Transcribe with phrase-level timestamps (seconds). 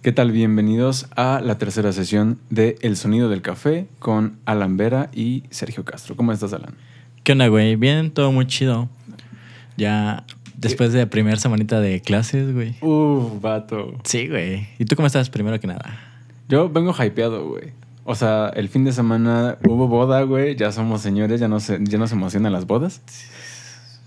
[0.00, 0.30] ¿Qué tal?
[0.30, 5.84] Bienvenidos a la tercera sesión de El Sonido del Café con Alan Vera y Sergio
[5.84, 6.14] Castro.
[6.14, 6.74] ¿Cómo estás, Alan?
[7.24, 7.74] ¿Qué onda, güey?
[7.74, 8.88] Bien, todo muy chido.
[9.76, 10.24] Ya
[10.56, 12.76] después de la primera semanita de clases, güey.
[12.80, 13.98] Uh, vato.
[14.04, 14.68] Sí, güey.
[14.78, 15.98] ¿Y tú cómo estás primero que nada?
[16.48, 17.72] Yo vengo hypeado, güey.
[18.04, 20.54] O sea, el fin de semana hubo boda, güey.
[20.54, 23.02] Ya somos señores, ya nos, ya nos emocionan las bodas.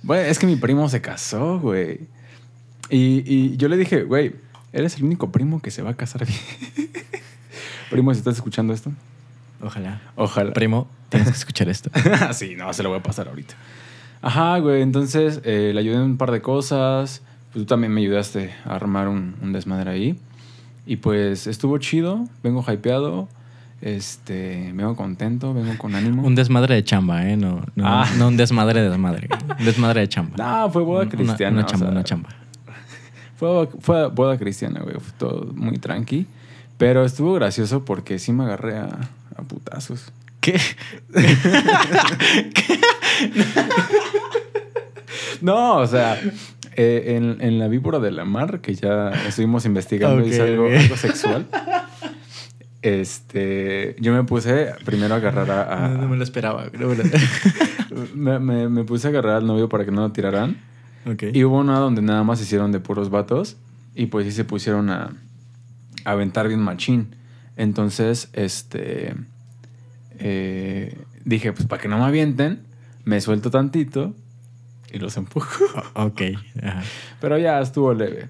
[0.04, 2.00] Bueno, es que mi primo se casó, güey.
[2.90, 4.36] Y, y yo le dije, güey,
[4.74, 6.40] eres el único primo que se va a casar bien.
[7.90, 8.92] primo, si estás escuchando esto.
[9.62, 10.02] Ojalá.
[10.16, 10.54] Ojalá.
[10.54, 11.90] Primo, tienes que escuchar esto.
[12.34, 13.54] sí, no, se lo voy a pasar ahorita.
[14.22, 17.22] Ajá, güey, entonces eh, le ayudé en un par de cosas.
[17.52, 20.20] Pues tú también me ayudaste a armar un, un desmadre ahí.
[20.86, 23.28] Y pues estuvo chido, vengo hypeado.
[23.82, 26.22] Este, vengo contento, vengo con ánimo.
[26.24, 27.36] Un desmadre de chamba, ¿eh?
[27.36, 28.08] No, no, Ah.
[28.18, 29.28] no un desmadre de desmadre.
[29.60, 30.36] Un desmadre de chamba.
[30.38, 31.58] No, fue boda Una- cristiana.
[31.58, 32.30] Una, o chamba, sea, una chamba.
[33.42, 34.96] Fue, fue boda cristiana, güey.
[35.00, 36.28] Fue todo muy tranqui.
[36.78, 38.88] Pero estuvo gracioso porque sí me agarré a,
[39.36, 40.14] a putazos.
[40.40, 40.60] ¿Qué?
[45.42, 46.20] No, o sea,
[46.76, 50.70] eh, en, en la víbora de la mar, que ya estuvimos investigando y es algo,
[50.98, 51.48] sexual.
[52.84, 55.86] Este, yo me puse primero a agarrar a.
[55.86, 56.66] a- No, no me lo esperaba.
[56.78, 57.04] no me lo-
[58.16, 60.58] me, me- me puse a agarrar al novio para que no lo tiraran.
[61.06, 61.24] Ok.
[61.34, 63.58] Y hubo una donde nada más hicieron de puros vatos.
[63.96, 65.12] Y pues sí se pusieron a,
[66.06, 67.16] a aventar bien machín.
[67.58, 69.14] Entonces, este.
[70.20, 72.62] eh, dije, pues para que no me avienten,
[73.04, 74.14] me suelto tantito
[74.92, 75.50] y los empujo.
[75.96, 76.22] ok.
[76.64, 76.84] Ajá.
[77.20, 78.30] Pero ya estuvo leve.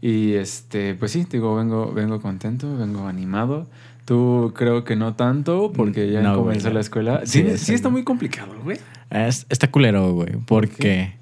[0.00, 3.68] Y este, pues sí, digo, vengo, vengo contento, vengo animado.
[4.06, 7.20] Tú creo que no tanto, porque ya No, comenzó la escuela.
[7.26, 8.78] Sí, Sí, sí, está muy complicado, güey.
[9.10, 10.36] Es- está culero, güey.
[10.46, 11.14] Porque,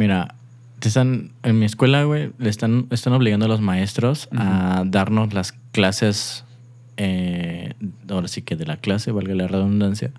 [0.00, 0.34] mira,
[0.78, 5.34] te están, en mi escuela, güey, le están, están obligando a los maestros a darnos
[5.34, 6.44] las clases,
[6.96, 7.74] eh,
[8.08, 10.10] ahora sí que de la clase, valga la redundancia,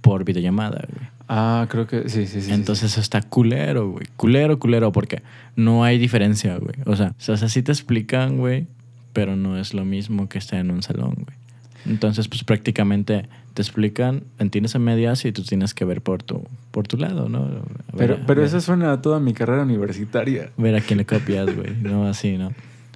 [0.00, 1.08] por videollamada, güey.
[1.28, 2.46] Ah, creo que sí, sí, sí.
[2.46, 2.52] sí.
[2.52, 4.06] Entonces eso está culero, güey.
[4.16, 5.22] Culero, culero, porque
[5.56, 6.76] no hay diferencia, güey.
[6.86, 8.66] O sea, o sea, sí te explican, güey,
[9.12, 11.36] pero no es lo mismo que estar en un salón, güey.
[11.84, 16.44] Entonces, pues prácticamente te explican, entiendes a medias y tú tienes que ver por tu,
[16.70, 17.44] por tu lado, ¿no?
[17.48, 17.60] Ver-
[17.96, 20.52] Pero, pero eso suena a toda mi carrera universitaria.
[20.56, 21.74] ver a quién le copias, güey.
[21.82, 22.52] No así, ¿no?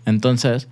[0.06, 0.68] Entonces,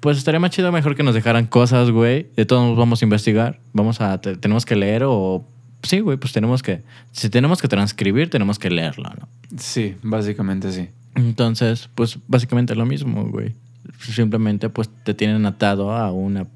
[0.00, 2.26] pues estaría más chido mejor que nos dejaran cosas, güey.
[2.36, 3.60] De todos modos vamos a investigar.
[3.72, 4.20] Vamos a...
[4.20, 5.42] te- tenemos que leer o...
[5.82, 6.82] Sí, güey, pues tenemos que...
[7.12, 9.26] Si tenemos que transcribir, tenemos que leerlo, ¿no?
[9.56, 10.90] Sí, básicamente sí.
[11.14, 13.54] Entonces, pues básicamente lo mismo, güey.
[14.00, 16.46] Simplemente, pues te tienen atado a una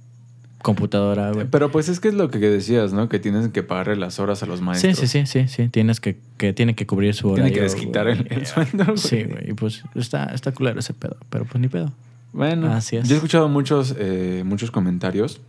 [0.62, 1.46] computadora, güey.
[1.50, 3.08] Pero pues es que es lo que decías, ¿no?
[3.08, 4.96] Que tienes que pagarle las horas a los Sí, maestros.
[4.98, 5.68] sí, sí, sí, sí.
[5.68, 6.18] Tienes que...
[6.36, 7.44] que tiene que cubrir su horario.
[7.44, 8.98] Tiene que desquitar el sueldo, güey.
[8.98, 9.50] Sí, güey.
[9.50, 11.16] Y pues está, está culero ese pedo.
[11.30, 11.92] Pero pues ni pedo.
[12.32, 13.08] Bueno, Así es.
[13.08, 15.40] yo he escuchado muchos, eh, muchos comentarios.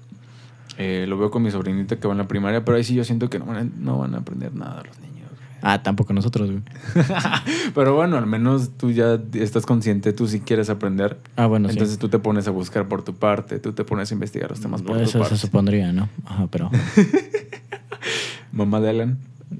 [0.77, 3.03] Eh, lo veo con mi sobrinita que va en la primaria, pero ahí sí yo
[3.03, 5.28] siento que no van a, no van a aprender nada los niños.
[5.61, 6.63] Ah, tampoco nosotros, güey.
[7.75, 11.17] Pero bueno, al menos tú ya estás consciente, tú sí quieres aprender.
[11.35, 11.73] Ah, bueno, sí.
[11.73, 14.59] Entonces tú te pones a buscar por tu parte, tú te pones a investigar los
[14.59, 15.35] temas por tu Eso parte.
[15.35, 16.09] se supondría, ¿no?
[16.25, 16.71] Ajá, pero...
[18.51, 19.17] Mamá de Alan.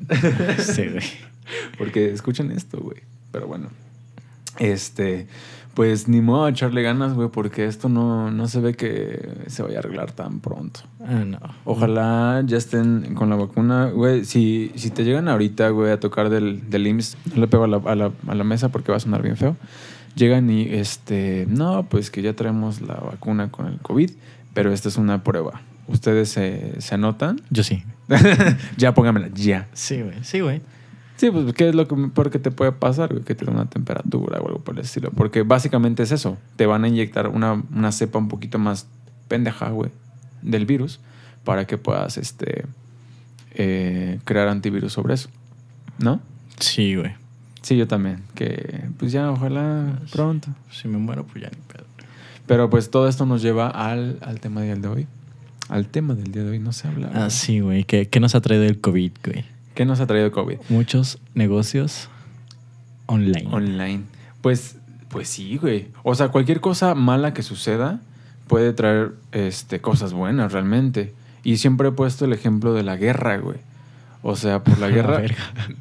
[0.60, 1.04] sí, güey.
[1.78, 3.02] Porque escuchen esto, güey.
[3.32, 3.70] Pero bueno.
[4.58, 5.28] Este,
[5.80, 9.64] pues ni modo a echarle ganas, güey, porque esto no, no se ve que se
[9.64, 10.82] vaya a arreglar tan pronto.
[11.00, 11.40] Ah, no.
[11.64, 14.26] Ojalá ya estén con la vacuna, güey.
[14.26, 17.68] Si, si te llegan ahorita, güey, a tocar del, del IMSS, no le pego a
[17.70, 19.56] la, a, la, a la mesa porque va a sonar bien feo.
[20.16, 24.12] Llegan y, este, no, pues que ya traemos la vacuna con el COVID,
[24.54, 25.62] pero esta es una prueba.
[25.88, 27.40] ¿Ustedes se, se anotan?
[27.52, 27.86] Yo sí.
[28.76, 29.70] ya póngamela, ya.
[29.72, 30.18] Sí, güey.
[30.24, 30.62] Sí, güey.
[31.20, 33.12] Sí, pues, ¿qué es lo que peor que te puede pasar?
[33.12, 33.26] güey?
[33.26, 35.12] Que te da una temperatura o algo por el estilo.
[35.12, 36.38] Porque básicamente es eso.
[36.56, 38.88] Te van a inyectar una, una cepa un poquito más
[39.28, 39.92] pendeja, güey,
[40.42, 41.02] del virus
[41.44, 42.64] para que puedas, este,
[43.52, 45.28] eh, crear antivirus sobre eso.
[45.98, 46.22] ¿No?
[46.58, 47.12] Sí, güey.
[47.64, 48.24] Sí, yo también.
[48.34, 50.48] Que, pues ya, ojalá pronto.
[50.72, 51.84] Si me muero, pues ya ni pedo.
[52.48, 55.08] Pero pues todo esto nos lleva al, al tema del día de hoy.
[55.68, 57.12] Al tema del día de hoy no se habla.
[57.14, 57.84] Ah, sí, güey.
[57.84, 59.44] ¿Qué, ¿Qué nos ha traído el COVID, güey?
[59.80, 60.58] ¿Qué nos ha traído COVID?
[60.68, 62.10] Muchos negocios
[63.06, 63.48] online.
[63.50, 64.02] Online.
[64.42, 64.76] Pues,
[65.08, 65.88] pues sí, güey.
[66.04, 68.02] O sea, cualquier cosa mala que suceda
[68.50, 71.14] puede traer este, cosas buenas realmente.
[71.46, 73.60] Y siempre he puesto el ejemplo de la guerra, güey.
[74.22, 75.18] O sea, por la A guerra.
[75.20, 75.36] ver.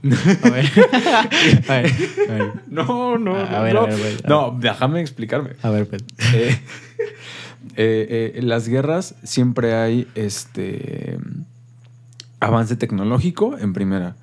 [0.44, 0.70] A ver.
[1.68, 1.92] A ver.
[2.30, 2.52] A ver.
[2.68, 3.62] No, no, A no.
[3.64, 3.80] ver, no.
[3.80, 4.16] a ver, güey.
[4.28, 5.50] No, déjame explicarme.
[5.60, 6.04] A ver, pues.
[6.34, 6.56] Eh,
[7.74, 11.18] eh, eh, en las guerras siempre hay este
[12.40, 14.16] avance tecnológico en primera,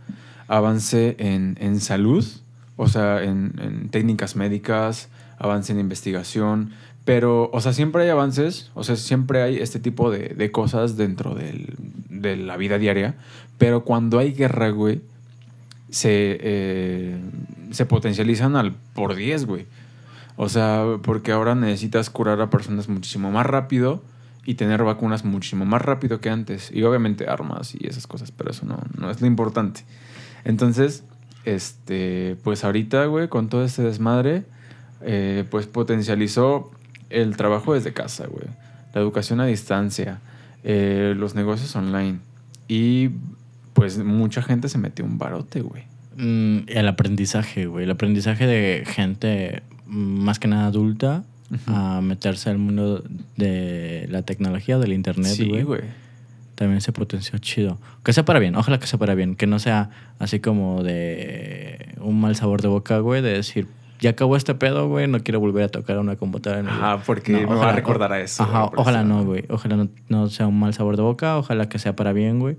[0.47, 2.25] avance en, en salud,
[2.77, 6.71] o sea, en, en técnicas médicas, avance en investigación,
[7.05, 10.97] Pero, o sea, siempre hay avances, o sea, siempre hay este tipo de, de cosas
[10.97, 11.75] dentro del-
[12.09, 13.13] de la vida diaria,
[13.59, 15.01] pero cuando hay guerra, güey,
[15.91, 17.17] se, eh,
[17.71, 19.65] se potencializan al por 10, güey.
[20.35, 24.01] O sea, porque ahora necesitas curar a personas muchísimo más rápido
[24.45, 26.71] y tener vacunas muchísimo más rápido que antes.
[26.71, 29.81] Y obviamente armas y esas cosas, pero eso no, no es lo importante.
[30.43, 31.03] Entonces,
[31.45, 34.43] este, pues ahorita, güey, con todo este desmadre,
[35.01, 36.71] eh, pues potencializó
[37.09, 38.47] el trabajo desde casa, güey.
[38.93, 40.19] La educación a distancia,
[40.63, 42.19] eh, los negocios online.
[42.67, 43.09] Y
[43.73, 45.83] pues mucha gente se metió un barote, güey.
[46.17, 47.85] Mm, el aprendizaje, güey.
[47.85, 51.23] El aprendizaje de gente mm, más que nada adulta
[51.67, 53.03] a meterse al mundo
[53.37, 55.81] de la tecnología, del internet, Sí, güey.
[56.55, 57.77] También se potenció chido.
[58.03, 59.35] Que sea para bien, ojalá que sea para bien.
[59.35, 59.89] Que no sea
[60.19, 63.67] así como de un mal sabor de boca, güey, de decir,
[63.99, 66.61] ya acabó este pedo, güey, no quiero volver a tocar una computadora.
[66.61, 66.75] en vida".
[66.75, 69.45] Ajá, porque me va a recordar a eso, Ajá, ojalá no, güey.
[69.49, 72.55] Ojalá no, no sea un mal sabor de boca, ojalá que sea para bien, güey.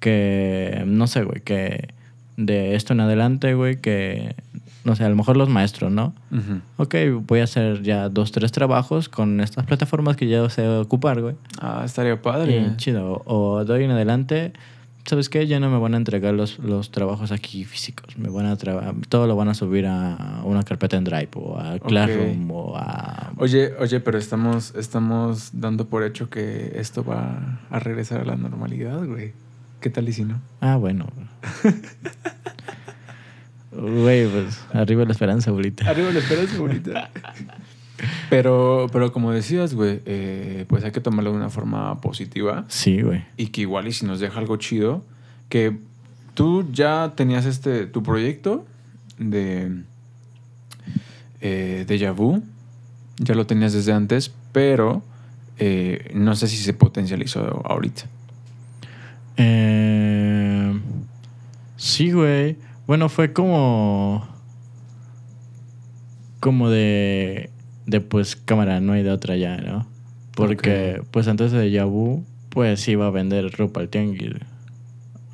[0.00, 1.88] Que, no sé, güey, que
[2.36, 4.36] de esto en adelante, güey, que,
[4.84, 6.14] no sé, a lo mejor los maestros, ¿no?
[6.76, 6.94] Ok,
[7.26, 11.34] voy a hacer ya dos, tres trabajos con estas plataformas que ya sé ocupar, güey.
[11.60, 12.58] Ah, estaría padre.
[12.58, 13.22] Y chido.
[13.24, 14.52] O de hoy en adelante,
[15.06, 15.46] ¿sabes qué?
[15.46, 18.18] Ya no me van a entregar los, los trabajos aquí físicos.
[18.18, 18.56] Me van a
[19.08, 23.32] todo lo van a subir a una carpeta en Drive o a Classroom o a...
[23.38, 28.36] Oye, oye, pero estamos, estamos dando por hecho que esto va a regresar a la
[28.36, 29.32] normalidad, güey.
[29.80, 30.40] ¿Qué tal y si no?
[30.60, 31.06] Ah, bueno.
[33.76, 35.88] Güey, pues arriba la esperanza, bolita.
[35.88, 37.10] Arriba la esperanza, bonita.
[38.28, 43.00] Pero, pero como decías, güey, eh, pues hay que tomarlo de una forma positiva Sí,
[43.02, 43.24] güey.
[43.36, 45.04] y que igual y si nos deja algo chido,
[45.48, 45.76] que
[46.34, 48.66] tú ya tenías este, tu proyecto
[49.18, 49.82] de
[51.40, 52.42] eh, Deja Vu,
[53.18, 55.02] ya lo tenías desde antes, pero
[55.58, 58.02] eh, no sé si se potencializó ahorita.
[59.36, 60.78] Eh,
[61.76, 62.56] sí, güey.
[62.86, 64.26] Bueno, fue como.
[66.40, 67.50] Como de.
[67.86, 69.86] De pues, cámara, no hay de otra ya, ¿no?
[70.34, 74.32] Porque, pues antes de Yabu, pues iba a vender ropa al tianguis.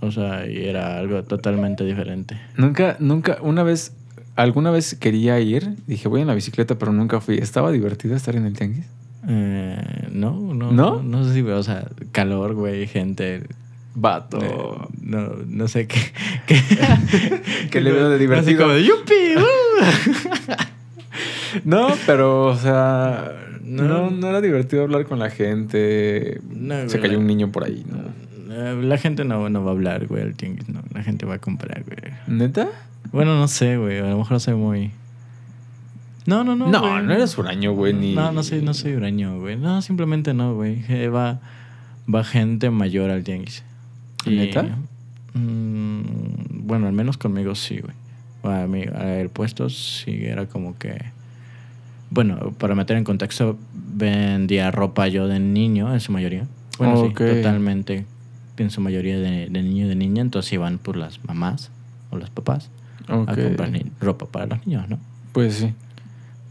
[0.01, 2.39] O sea, y era algo totalmente diferente.
[2.57, 3.95] Nunca, nunca, una vez,
[4.37, 7.37] alguna vez quería ir, dije voy en la bicicleta, pero nunca fui.
[7.37, 8.87] ¿Estaba divertido estar en el tianguis?
[9.29, 10.73] Eh, no, no, ¿No?
[10.73, 11.03] no.
[11.03, 13.45] No sé si, o sea, calor, güey, gente.
[13.95, 14.39] Vato.
[14.43, 16.01] eh, no, no sé qué.
[16.47, 16.61] qué
[17.71, 18.49] ¿Qué le veo de divertido?
[18.49, 19.37] Así como de ¡Yupi!
[19.37, 20.55] ¡uh!
[21.65, 23.33] No, pero, o sea,
[23.65, 24.11] no, No.
[24.11, 26.41] no, era divertido hablar con la gente.
[26.49, 27.99] No, Se cayó un niño por ahí, ¿no?
[28.55, 30.81] Eh, La gente no, no va a hablar, güey, al tianguis, no.
[30.95, 32.13] La gente va a comprar, güey.
[32.29, 32.69] ¿Neta?
[33.11, 33.99] Bueno, no sé, güey.
[33.99, 34.93] A lo mejor soy muy.
[36.27, 36.69] No, no, no.
[36.69, 37.03] No, güey.
[37.03, 38.15] no, eres huraño, güey, ni...
[38.15, 39.57] No, no soy, no soy huraño, güey.
[39.57, 40.85] No, simplemente no, güey.
[40.89, 41.41] Eh, Va,
[42.13, 43.65] va gente mayor al tianguis.
[44.25, 44.67] Y, ¿Neta?
[45.35, 47.95] Mm, bueno, al menos conmigo sí, güey.
[48.43, 50.99] A mí, el puesto sí era como que.
[52.11, 56.47] Bueno, para meter en contexto, vendía ropa yo de niño, en su mayoría.
[56.79, 58.07] Bueno, sí, totalmente.
[58.57, 60.23] En su mayoría de, de niño y de niña.
[60.23, 61.71] Entonces iban por las mamás
[62.11, 62.71] o los papás
[63.09, 64.99] a comprar ropa para los niños, ¿no?
[65.33, 65.73] Pues sí.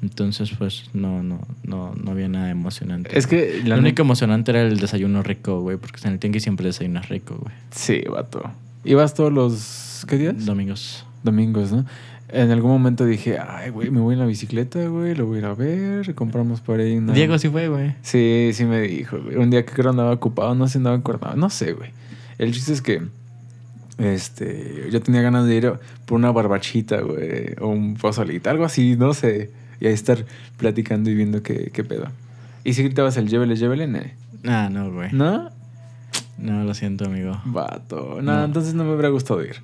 [0.02, 3.18] Entonces, pues, no, no, no, no había nada emocionante.
[3.18, 6.44] Es que Lo la único emocionante era el desayuno rico, güey, porque en el tianguis
[6.44, 7.54] siempre desayunas rico, güey.
[7.72, 8.50] Sí, vato.
[8.84, 10.06] ¿Ibas todos los...
[10.08, 10.46] ¿Qué días?
[10.46, 11.06] Domingos.
[11.24, 11.86] Domingos, ¿no?
[12.32, 15.40] En algún momento dije, ay, güey, me voy en la bicicleta, güey, lo voy a
[15.40, 17.14] ir a ver, compramos por ahí una...
[17.14, 17.96] Diego sí fue, güey.
[18.04, 19.38] Sí, sí me dijo, güey.
[19.38, 21.90] Un día que creo andaba ocupado, no sé, andaba acordado, no sé, güey.
[22.38, 23.02] El chiste es que,
[23.98, 25.74] este, yo tenía ganas de ir
[26.06, 29.50] por una barbachita, güey, o un pozolito, algo así, no sé.
[29.82, 30.24] Y ahí estar
[30.58, 32.08] platicando y viendo qué, qué pedo.
[32.64, 34.14] ¿Y si gritabas el llévele, llévele, ne?
[34.46, 35.10] Ah, no, güey.
[35.14, 35.50] ¿No?
[36.40, 37.40] No, lo siento, amigo.
[37.46, 38.20] Vato.
[38.22, 38.44] No, No.
[38.46, 39.58] entonces no me hubiera gustado ir.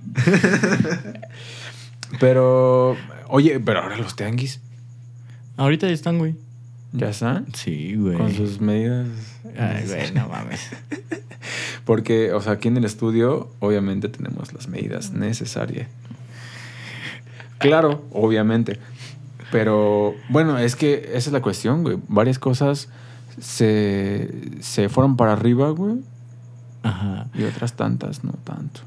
[2.20, 2.96] pero,
[3.30, 4.60] oye, pero ahora los tianguis,
[5.58, 6.36] Ahorita ya están, güey.
[6.92, 7.46] ¿ya están?
[7.54, 8.18] Sí, güey.
[8.18, 9.08] Con sus medidas.
[9.58, 10.70] Ay, güey, no mames.
[11.86, 15.88] Porque, o sea, aquí en el estudio, obviamente tenemos las medidas necesarias.
[17.58, 18.80] Claro, obviamente.
[19.52, 21.98] Pero, bueno, es que esa es la cuestión, güey.
[22.10, 22.90] Varias cosas
[23.40, 24.30] se,
[24.60, 25.96] se fueron para arriba, güey.
[26.86, 27.28] Ajá.
[27.34, 28.82] Y otras tantas no tanto.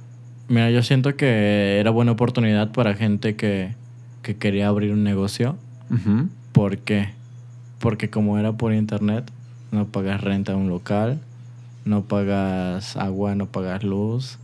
[0.49, 3.75] Mira, yo siento que era buena oportunidad para gente que,
[4.23, 5.57] que quería abrir un negocio.
[5.90, 6.28] Ujú.
[6.52, 7.11] ¿Por qué?
[7.81, 9.31] Porque como era por internet,
[9.73, 11.21] no pagas renta a un local,
[11.85, 14.38] no pagas agua, no pagas luz.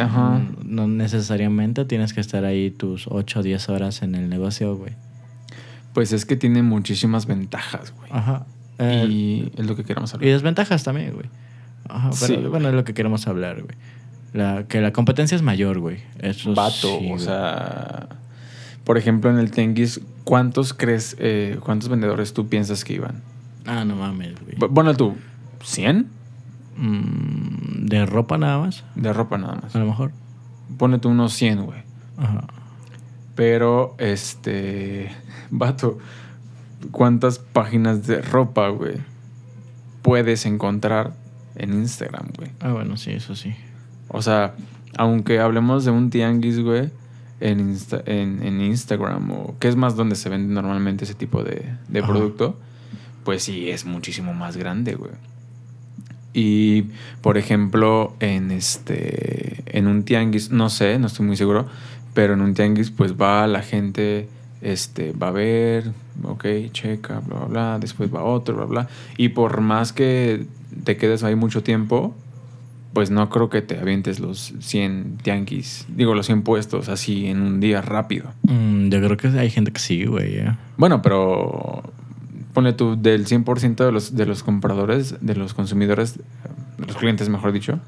[0.00, 0.40] Ajá.
[0.64, 4.92] No necesariamente tienes que estar ahí tus 8 o 10 horas en el negocio, güey.
[5.92, 8.10] Pues es que tiene muchísimas ventajas, güey.
[8.12, 8.46] Ajá.
[8.78, 10.30] Eh, y es lo que queremos y hablar.
[10.30, 11.26] desventajas también, güey.
[11.88, 12.46] Ajá, pero Sí.
[12.48, 13.76] bueno, es lo que queremos hablar, güey.
[14.32, 15.98] La, que la competencia es mayor, güey.
[16.20, 18.08] Eso Vato, sí, o sea...
[18.84, 23.20] Por ejemplo, en el Tenguis, ¿cuántos crees, eh, cuántos vendedores tú piensas que iban?
[23.66, 24.56] Ah, no mames, güey.
[24.56, 25.16] Bu- Bueno, tú,
[25.64, 26.06] ¿100?
[26.76, 29.74] Mm, de ropa nada más, De ropa nada más.
[29.74, 30.12] a lo mejor.
[30.78, 31.80] Ponle tú unos 100, güey.
[32.16, 32.44] Ajá.
[33.34, 35.10] Pero, este...
[35.50, 35.98] Vato,
[36.90, 38.96] ¿cuántas páginas de ropa, güey,
[40.02, 41.14] puedes encontrar
[41.58, 42.50] en Instagram, güey?
[42.60, 43.54] Ah, bueno, sí, eso sí.
[44.08, 44.54] O sea,
[44.96, 46.90] aunque hablemos de un tianguis, güey,
[47.40, 51.42] en, Insta- en, en Instagram, o que es más donde se vende normalmente ese tipo
[51.42, 52.58] de, de producto,
[53.24, 55.12] pues sí, es muchísimo más grande, güey.
[56.32, 56.82] Y,
[57.22, 61.66] por ejemplo, en este, en un tianguis, no sé, no estoy muy seguro,
[62.14, 64.28] pero en un tianguis, pues va la gente,
[64.60, 68.88] este, va a ver, ok, checa, bla, bla, bla, después va otro, bla, bla.
[69.16, 70.46] Y por más que
[70.84, 72.14] te quedes ahí mucho tiempo,
[72.92, 77.42] pues no creo que te avientes los 100 tianguis, digo, los 100 puestos así en
[77.42, 78.32] un día rápido.
[78.42, 80.36] Mm, yo creo que hay gente que sí, güey.
[80.38, 80.56] eh.
[80.78, 81.82] Bueno, pero
[82.54, 87.28] ponle tú del 100% de los, de los compradores, de los consumidores, de los clientes,
[87.28, 87.78] mejor dicho,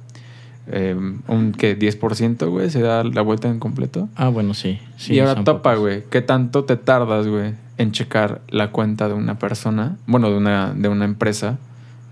[0.71, 0.95] eh,
[1.29, 4.09] un que 10%, güey, se da la vuelta en completo.
[4.17, 4.79] Ah, bueno, sí.
[4.97, 5.79] sí y ahora pocos.
[5.79, 10.37] güey, ¿qué tanto te tardas, güey, en checar la cuenta de una persona, bueno, de
[10.37, 11.59] una, de una empresa,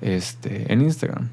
[0.01, 1.29] este, en Instagram?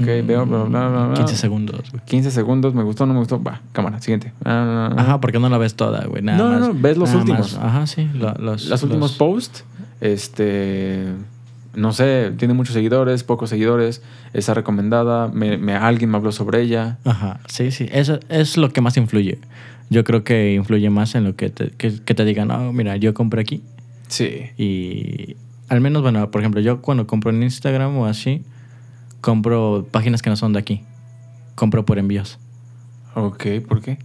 [0.00, 1.14] Ok, Mm, veo, bla, bla, bla, bla.
[1.14, 2.02] 15 segundos, güey.
[2.06, 4.32] 15 segundos, me gustó, no me gustó, va, cámara, siguiente.
[4.42, 4.90] Ah.
[4.96, 6.22] Ajá, porque no la ves toda, güey.
[6.22, 6.68] Nada No, no, más.
[6.68, 7.56] no, ves los últimos.
[7.58, 7.62] más.
[7.62, 8.08] Ajá, sí.
[8.14, 9.64] lo- los, Los últimos los- posts,
[10.00, 11.08] este,
[11.74, 14.02] no sé, tiene muchos seguidores, pocos seguidores,
[14.32, 16.98] está recomendada, me, me- alguien me habló sobre ella.
[17.04, 17.88] Ajá, sí, sí.
[17.92, 19.38] Eso es lo que más influye.
[19.90, 22.96] Yo creo que influye más en lo que te, que, que te digan, no, mira,
[22.96, 23.62] yo compré aquí.
[24.08, 24.46] Sí.
[24.58, 25.36] Y
[25.68, 28.42] al menos, bueno, por ejemplo, yo cuando compro en Instagram o así,
[29.20, 30.82] compro páginas que no son de aquí.
[31.54, 32.38] Compro por envíos.
[33.14, 33.98] Ok, ¿por qué?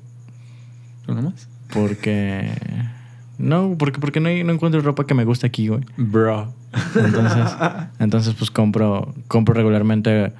[1.06, 1.48] ¿Tú nomás?
[1.74, 2.52] Porque...
[3.38, 5.82] No, porque, porque no, no encuentro ropa que me guste aquí, güey.
[5.98, 6.53] Bro.
[6.96, 7.56] Entonces,
[8.00, 10.34] entonces pues compro, compro regularmente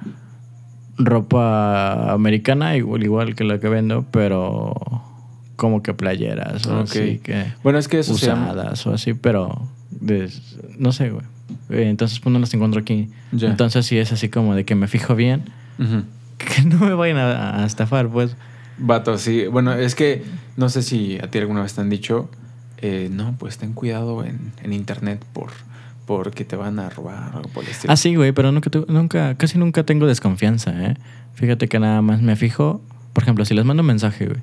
[0.96, 4.74] ropa americana, igual, igual que la que vendo, pero
[5.56, 6.84] como que playeras o Ok.
[6.90, 9.68] así que Bueno, es que eso usadas o así, pero
[10.78, 11.24] no sé, güey.
[11.70, 13.10] Eh, Entonces pues no las encuentro aquí.
[13.32, 15.44] Entonces sí es así como de que me fijo bien,
[15.78, 18.36] que no me vayan a, a estafar, pues.
[18.78, 19.46] Vato, sí.
[19.46, 20.22] Bueno, es que
[20.56, 22.30] no sé si a ti alguna vez te han dicho,
[22.80, 25.50] eh, no, pues ten cuidado en, en internet por
[26.06, 27.92] porque te van a robar o algo por el estilo.
[27.92, 30.96] Ah, sí, güey, pero nunca, nunca, casi nunca tengo desconfianza, ¿eh?
[31.34, 32.80] Fíjate que nada más me fijo,
[33.12, 34.40] por ejemplo, si les mando un mensaje, güey,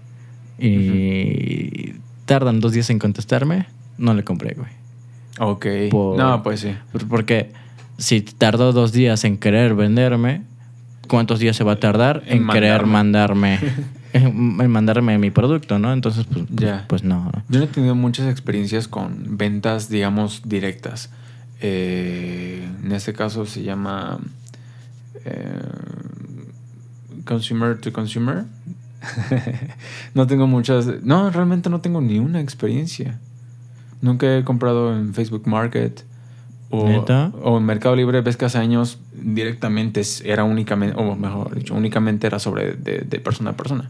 [0.59, 3.65] y tardan dos días en contestarme,
[3.97, 4.69] no le compré, güey.
[5.39, 5.65] Ok.
[5.91, 6.75] Por- No, pues sí.
[6.91, 7.51] Por- Porque
[7.97, 10.43] si tardó dos días en querer venderme,
[11.05, 13.59] ¿cuántos días se va a tardar En en, querer mandarme.
[14.13, 15.91] en mandarme mi producto, ¿no?
[15.91, 16.85] Entonces, pues, pues, Ya.
[16.87, 17.25] pues no.
[17.25, 17.43] ¿no?
[17.49, 21.09] Yo no he tenido muchas experiencias con ventas, digamos, directas.
[21.61, 24.19] Eh, en este caso se llama
[25.25, 25.59] eh,
[27.25, 28.45] consumer to consumer.
[30.13, 30.87] no tengo muchas.
[31.03, 33.19] No, realmente no tengo ni una experiencia.
[34.01, 36.03] Nunca he comprado en Facebook Market
[36.69, 37.31] o, ¿Neta?
[37.41, 38.21] o en Mercado Libre.
[38.21, 43.19] Ves que hace años directamente era únicamente, o mejor dicho, únicamente era sobre de, de
[43.19, 43.89] persona a persona.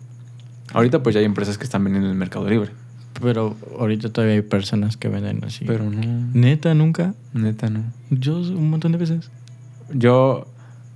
[0.74, 2.72] Ahorita pues ya hay empresas que están vendiendo en Mercado Libre.
[3.22, 5.64] Pero ahorita todavía hay personas que venden así.
[5.66, 6.02] Pero no.
[6.34, 7.14] Neta, nunca.
[7.34, 7.84] Neta, no.
[8.10, 9.32] Yo un montón de veces.
[9.94, 10.48] Yo,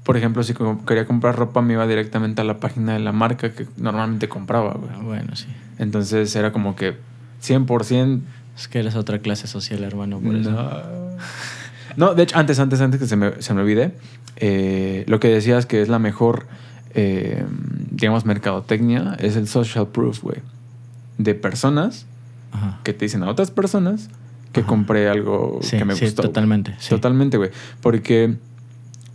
[0.03, 0.53] por ejemplo, si
[0.85, 4.73] quería comprar ropa, me iba directamente a la página de la marca que normalmente compraba,
[4.73, 4.91] güey.
[4.93, 5.47] Ah, Bueno, sí.
[5.77, 6.97] Entonces era como que
[7.41, 8.19] 100%.
[8.57, 10.19] Es que eres otra clase social, hermano.
[10.19, 10.49] Por eso.
[11.99, 12.15] No.
[12.15, 13.91] De hecho, antes, antes, antes que se me, se me olvide,
[14.37, 16.47] eh, lo que decías que es la mejor,
[16.93, 17.45] eh,
[17.91, 20.37] digamos, mercadotecnia es el social proof, güey.
[21.17, 22.05] De personas
[22.51, 22.79] Ajá.
[22.83, 24.09] que te dicen a otras personas
[24.53, 24.69] que Ajá.
[24.69, 26.21] compré algo Sí, que me sí, gustó.
[26.23, 26.75] totalmente.
[26.79, 26.89] sí.
[26.89, 27.51] Totalmente, güey.
[27.81, 28.35] Porque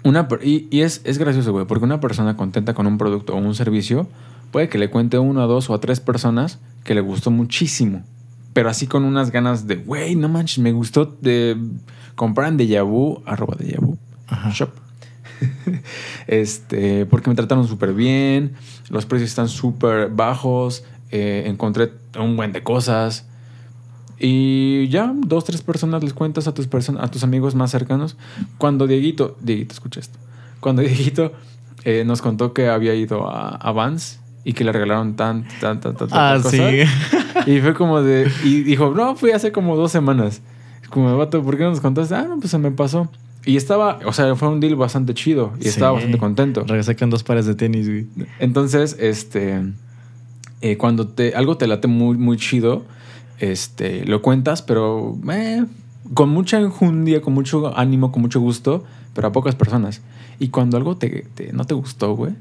[0.03, 3.39] una y, y es, es gracioso, güey, porque una persona contenta con un producto o
[3.39, 4.07] un servicio
[4.51, 7.31] puede que le cuente a uno, a dos o a tres personas que le gustó
[7.31, 8.03] muchísimo.
[8.53, 11.57] Pero así con unas ganas de, güey, no manches, me gustó de
[12.15, 14.51] comprar en Deja Vu, arroba Vu, Ajá.
[14.51, 14.71] shop.
[16.27, 18.55] este, porque me trataron súper bien,
[18.89, 23.27] los precios están súper bajos, eh, encontré un buen de cosas.
[24.19, 28.17] Y ya, dos, tres personas les cuentas a tus, person- a tus amigos más cercanos.
[28.59, 30.19] Cuando Dieguito, Dieguito, escucha esto.
[30.61, 31.33] Cuando Dieguito
[31.85, 35.81] eh, nos contó que había ido a, a Vans y que le regalaron tan, tan,
[35.81, 36.61] tan, tan, Ah, sí.
[37.47, 38.31] Y fue como de.
[38.45, 40.41] Y dijo, no, fui hace como dos semanas.
[40.95, 42.15] Como, vato, ¿por qué no nos contaste?
[42.15, 43.09] Ah, no, pues se me pasó.
[43.45, 46.63] Y estaba, o sea, fue un deal bastante chido y estaba bastante contento.
[46.65, 48.07] Regresé con dos pares de tenis, güey.
[48.39, 49.61] Entonces, este,
[50.63, 52.85] eh, cuando te, algo te late muy, muy chido,
[53.41, 55.65] este, lo cuentas, pero eh,
[56.15, 58.85] con mucha enjundia, con mucho ánimo, con mucho gusto,
[59.15, 60.01] pero a pocas personas.
[60.39, 62.33] Y cuando algo te, te- no te gustó, güey,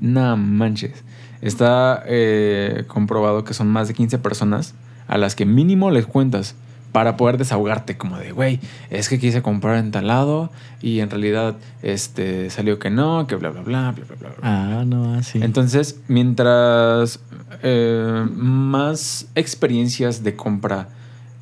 [0.00, 1.04] no manches.
[1.40, 4.74] Está eh, comprobado que son más de 15 personas
[5.08, 6.54] a las que mínimo les cuentas
[6.92, 10.50] para poder desahogarte como de, güey, es que quise comprar en tal lado
[10.82, 14.28] y en realidad este, salió que no, que bla, bla, bla, bla, bla, bla.
[14.28, 14.38] bla.
[14.42, 15.40] Ah, no, así.
[15.42, 17.18] Entonces, mientras
[17.62, 20.88] eh, más experiencias de compra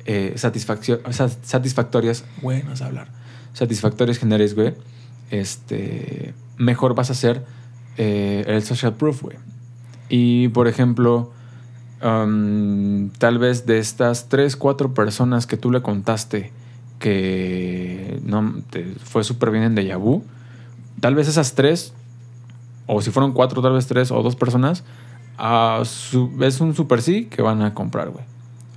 [0.05, 3.09] eh, satisfactorias, güey, no sé hablar,
[3.53, 4.73] satisfactorias generes, güey,
[5.31, 7.43] este, mejor vas a hacer
[7.97, 9.37] eh, el social proof, güey.
[10.09, 11.31] Y, por ejemplo,
[12.03, 16.51] um, tal vez de estas tres, cuatro personas que tú le contaste
[16.99, 20.23] que no te fue súper bien en Deja Vu,
[20.99, 21.93] tal vez esas tres
[22.87, 24.83] o si fueron cuatro, tal vez tres o dos personas,
[25.85, 28.23] su- es un super sí que van a comprar, güey.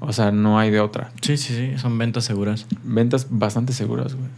[0.01, 1.11] O sea, no hay de otra.
[1.23, 1.79] Sí, sí, sí.
[1.79, 2.67] Son ventas seguras.
[2.83, 4.29] Ventas bastante seguras, güey.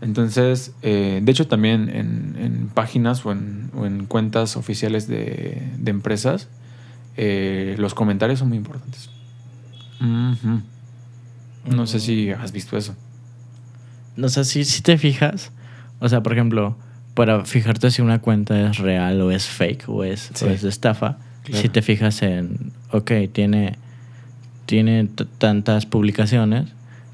[0.00, 5.62] Entonces, eh, de hecho, también en, en páginas o en, o en cuentas oficiales de,
[5.78, 6.48] de empresas,
[7.16, 9.10] eh, los comentarios son muy importantes.
[11.66, 12.94] No sé si has visto eso.
[14.20, 15.52] O sea, si, si te fijas,
[16.00, 16.76] o sea, por ejemplo,
[17.14, 20.44] para fijarte si una cuenta es real o es fake o es, Sí.
[20.44, 21.62] o es de estafa, Claro.
[21.62, 23.76] si te fijas en, ok, tiene,
[24.66, 26.68] tiene tantas publicaciones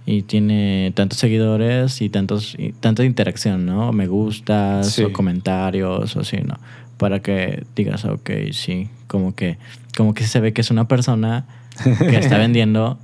[0.06, 3.92] y tiene tantos seguidores y, tantos, y tanta interacción, ¿no?
[3.92, 5.02] Me gustas Sí.
[5.02, 6.58] o comentarios o así, ¿no?
[6.96, 9.58] Para que digas, ok, sí, como que,
[9.96, 11.46] como que se ve que es una persona
[11.82, 12.98] que está vendiendo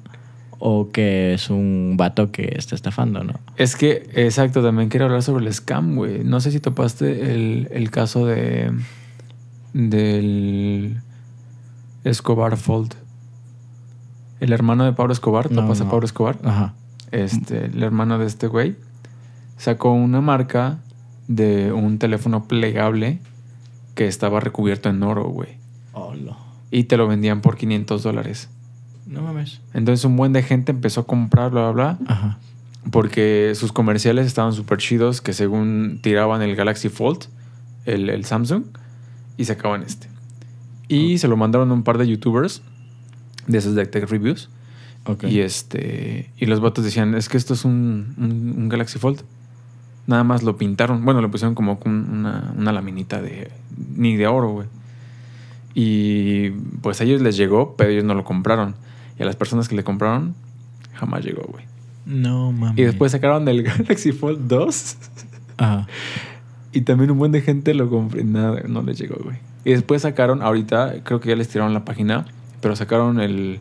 [0.67, 3.35] o que es un vato que está estafando, ¿no?
[3.57, 6.25] Es que, exacto, también quiero hablar sobre el scam, güey.
[6.25, 8.73] No sé si topaste el, el caso de.
[9.73, 11.01] del.
[12.05, 12.95] Escobar Fold.
[14.41, 15.51] El hermano de Pablo Escobar.
[15.51, 15.91] No, ¿Topas a no.
[15.91, 16.39] Pablo Escobar?
[16.45, 16.75] Ajá.
[17.11, 18.77] Este, el hermano de este güey.
[19.57, 20.79] Sacó una marca
[21.29, 23.21] de un teléfono plegable
[23.95, 25.64] que estaba recubierto en oro, güey.
[26.71, 28.49] Y te lo vendían por 500 dólares.
[29.07, 29.61] No mames.
[29.75, 32.13] Entonces un buen de gente empezó a comprar, bla, bla, bla.
[32.13, 32.39] Ajá.
[32.91, 37.25] Porque sus comerciales estaban súper chidos, que según tiraban el Galaxy Fold,
[37.87, 38.65] el, el Samsung,
[39.37, 40.09] y sacaban este.
[40.89, 42.63] Y se lo mandaron a un par de youtubers
[43.47, 44.51] de esos de Tech Reviews.
[45.07, 45.25] Ok.
[45.25, 49.23] Y este y los vatos decían, es que esto es un, un- un Galaxy Fold.
[50.07, 51.05] Nada más lo pintaron.
[51.05, 53.51] Bueno, lo pusieron como una, una laminita de...
[53.97, 54.69] Ni de oro, güey.
[55.75, 56.51] Y
[56.83, 58.77] pues a ellos les llegó, pero ellos no lo compraron.
[59.19, 60.35] Y a las personas que le compraron,
[60.95, 61.65] jamás llegó, güey.
[62.07, 62.79] No mames.
[62.79, 64.97] Y después sacaron el Galaxy Fold 2.
[65.57, 65.87] Ajá.
[66.73, 68.21] Y también un buen de gente lo compró.
[68.21, 69.37] y Nada, no les llegó, güey.
[69.65, 72.27] Y después sacaron, ahorita, creo que ya les tiraron la página,
[72.61, 73.61] pero sacaron el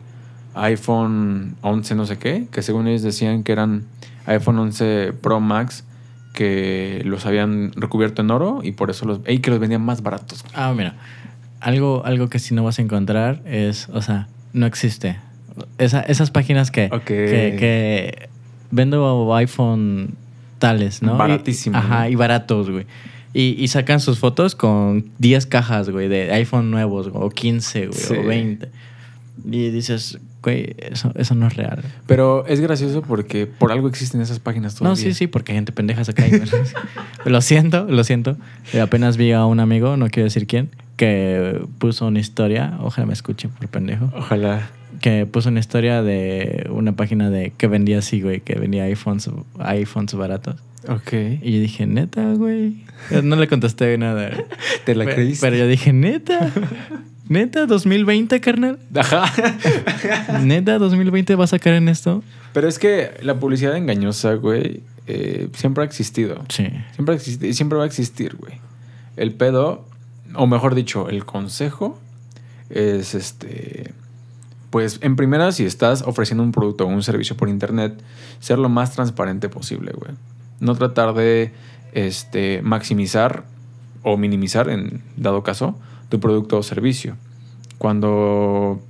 [0.54, 3.84] iPhone 11 no sé qué, que según ellos decían que eran
[4.26, 5.84] iPhone 11 Pro Max
[6.32, 9.20] que los habían recubierto en oro y por eso los...
[9.26, 10.44] Y que los vendían más baratos.
[10.52, 10.96] Ah, mira.
[11.64, 15.16] Algo, algo que si no vas a encontrar es, o sea, no existe.
[15.78, 17.04] Esa- esas páginas que, Ok.
[17.04, 18.28] que, que
[18.70, 20.14] vendo iPhone
[20.58, 21.14] tales, ¿no?
[21.14, 22.86] Y- Baratísimo, ajá, y baratos, güey.
[23.32, 27.86] Y, y sacan sus fotos con 10 cajas, güey, de iPhone nuevos, güey, o 15,
[27.86, 28.14] güey, Sí.
[28.14, 28.68] o 20.
[29.50, 31.82] Y dices, güey, eso, eso no es real.
[32.06, 34.90] Pero es gracioso porque por algo existen esas páginas todavía.
[34.90, 36.24] No, sí, sí, porque hay gente pendeja acá.
[37.24, 38.36] lo siento, lo siento.
[38.72, 43.06] Eh, Apenas vi a un amigo, no quiero decir quién, que puso una historia, ojalá
[43.06, 44.70] me escuche por pendejo, Ojalá.
[45.00, 49.30] que puso una historia de una página de que vendía así, güey, que vendía iPhones,
[49.58, 50.56] iPhones baratos.
[50.86, 51.14] Ok.
[51.40, 52.84] Y yo dije, neta, güey.
[53.22, 54.30] No le contesté nada.
[54.84, 55.46] ¿Te la creíste?
[55.46, 56.52] Pero yo dije, neta.
[57.28, 58.78] Neta, 2020, carnal.
[58.94, 59.24] Ajá.
[60.42, 62.22] Neta, 2020 vas a caer en esto.
[62.52, 66.44] Pero es que la publicidad engañosa, güey, eh, siempre ha existido.
[66.48, 66.68] Sí.
[66.94, 68.54] Siempre ha existido y siempre va a existir, güey.
[69.16, 69.86] El pedo,
[70.34, 71.98] o mejor dicho, el consejo
[72.70, 73.92] es este.
[74.70, 77.94] Pues en primera, si estás ofreciendo un producto o un servicio por internet,
[78.40, 80.12] ser lo más transparente posible, güey.
[80.60, 81.52] No tratar de
[81.92, 83.44] este, maximizar
[84.02, 85.78] o minimizar, en dado caso,
[86.14, 87.16] tu producto o servicio.
[87.78, 88.80] Cuando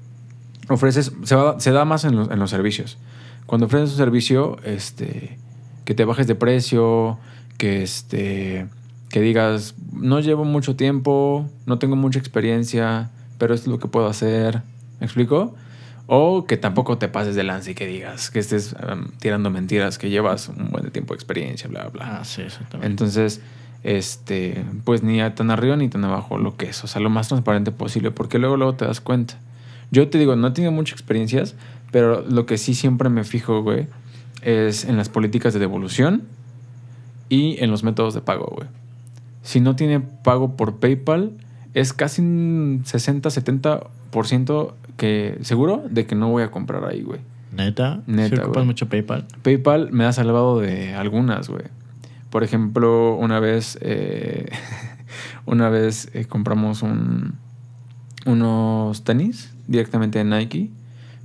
[0.69, 2.99] ofreces, se, va- se da más en los, en los servicios.
[3.47, 5.39] Cuando ofreces un servicio, este,
[5.87, 7.19] que te bajes de precio,
[7.59, 8.67] que este,
[9.09, 13.89] que digas, no llevo mucho tiempo, no tengo mucha experiencia, pero esto es lo que
[13.89, 14.63] puedo hacer.
[15.01, 15.55] ¿Me explico?
[16.07, 19.97] O que tampoco te pases de lance y que digas que estés um, tirando mentiras,
[19.97, 22.19] que llevas un buen tiempo de experiencia, bla, bla.
[22.21, 22.87] Ah, sí, exactamente.
[22.87, 23.41] Entonces,
[23.85, 26.83] este, pues ni tan arriba ni tan abajo lo que es.
[26.83, 29.39] O sea, lo más transparente posible, porque luego, luego te das cuenta.
[29.93, 31.55] Yo te digo, no he tenido muchas experiencias,
[31.93, 33.87] pero lo que sí siempre me fijo, güey,
[34.43, 36.23] es en las políticas de devolución
[37.29, 38.67] y en los métodos de pago, güey.
[39.43, 41.33] Si no tiene pago por PayPal,
[41.75, 47.21] es casi un 60-70% que seguro de que no voy a comprar ahí, güey.
[47.53, 48.67] Neta, Neta, ¿Sí ocupas güey.
[48.67, 49.27] mucho PayPal.
[49.43, 51.65] PayPal me ha salvado de algunas, güey.
[52.35, 54.49] Por ejemplo, una vez, eh,
[55.47, 57.35] una vez eh, compramos un,
[58.27, 60.69] unos tenis directamente de Nike,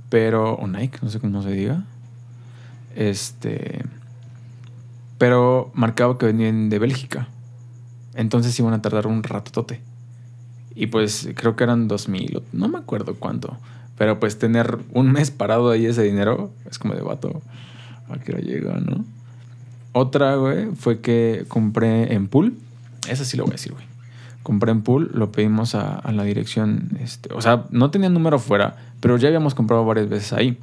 [0.08, 1.82] pero, o Nike, no sé cómo se diga.
[2.94, 3.82] Este,
[5.18, 7.26] pero marcaba que venían de Bélgica.
[8.14, 9.80] Entonces iban a tardar un ratotote.
[10.76, 13.56] Y pues creo que eran 2000, o- no me acuerdo cuánto.
[13.98, 17.42] Pero pues tener un mes parado ahí ese dinero es como de vato.
[18.08, 19.04] ¿A qué hora llega, no?
[19.92, 22.54] Otra, güey, fue que compré en pool.
[23.08, 23.84] Esa sí lo voy a decir, güey.
[24.42, 26.96] Compré en pool, lo pedimos a, la dirección.
[27.00, 30.58] Este, o sea, no tenía número fuera, pero ya habíamos comprado varias veces ahí.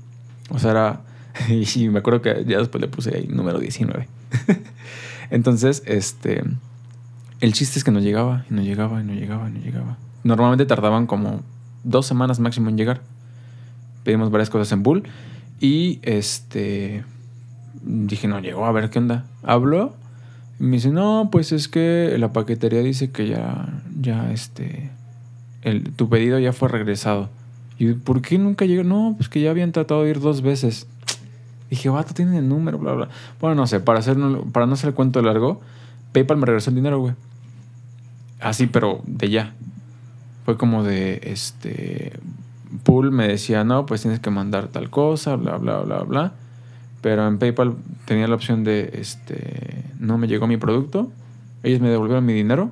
[0.49, 1.01] O sea, era.
[1.49, 4.07] Y me acuerdo que ya después le puse ahí número 19.
[5.29, 6.43] Entonces, este.
[7.39, 9.97] El chiste es que no llegaba, y no llegaba, y no llegaba, y no llegaba.
[10.23, 11.41] Normalmente tardaban como
[11.83, 13.01] dos semanas máximo en llegar.
[14.03, 15.03] Pedimos varias cosas en Bull.
[15.59, 17.03] Y este.
[17.87, 19.25] Dije, no llegó, a ver qué onda.
[19.43, 19.95] Habló.
[20.59, 23.81] Y me dice, no, pues es que la paquetería dice que ya.
[23.99, 24.91] Ya este.
[25.95, 27.29] Tu pedido ya fue regresado.
[27.77, 28.83] Y yo, ¿por qué nunca llegó?
[28.83, 30.87] No, pues que ya habían tratado de ir dos veces.
[31.69, 33.09] Dije, vato, tienen el número, bla, bla.
[33.39, 34.17] Bueno, no sé, para, hacer,
[34.51, 35.61] para no hacer el cuento largo,
[36.13, 37.13] PayPal me regresó el dinero, güey.
[38.39, 39.53] Así, pero de ya.
[40.45, 42.13] Fue como de, este,
[42.83, 46.33] Pool me decía, no, pues tienes que mandar tal cosa, bla, bla, bla, bla.
[47.07, 51.09] Pero en PayPal tenía la opción de, este, no me llegó mi producto.
[51.63, 52.69] Ellos me devolvieron mi dinero.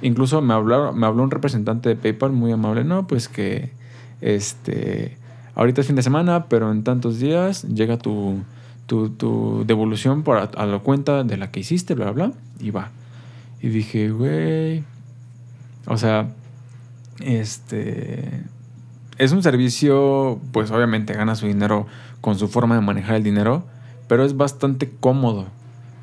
[0.00, 2.84] Incluso me, hablaron, me habló un representante de PayPal muy amable.
[2.84, 3.72] No, pues que,
[4.20, 5.18] este,
[5.56, 8.44] ahorita es fin de semana, pero en tantos días llega tu,
[8.86, 12.36] tu, tu devolución por a, a la cuenta de la que hiciste, bla, bla, bla,
[12.60, 12.92] y va.
[13.60, 14.84] Y dije, güey,
[15.88, 16.28] o sea,
[17.18, 18.44] este,
[19.18, 21.88] es un servicio, pues obviamente gana su dinero
[22.20, 23.64] con su forma de manejar el dinero,
[24.08, 25.46] pero es bastante cómodo.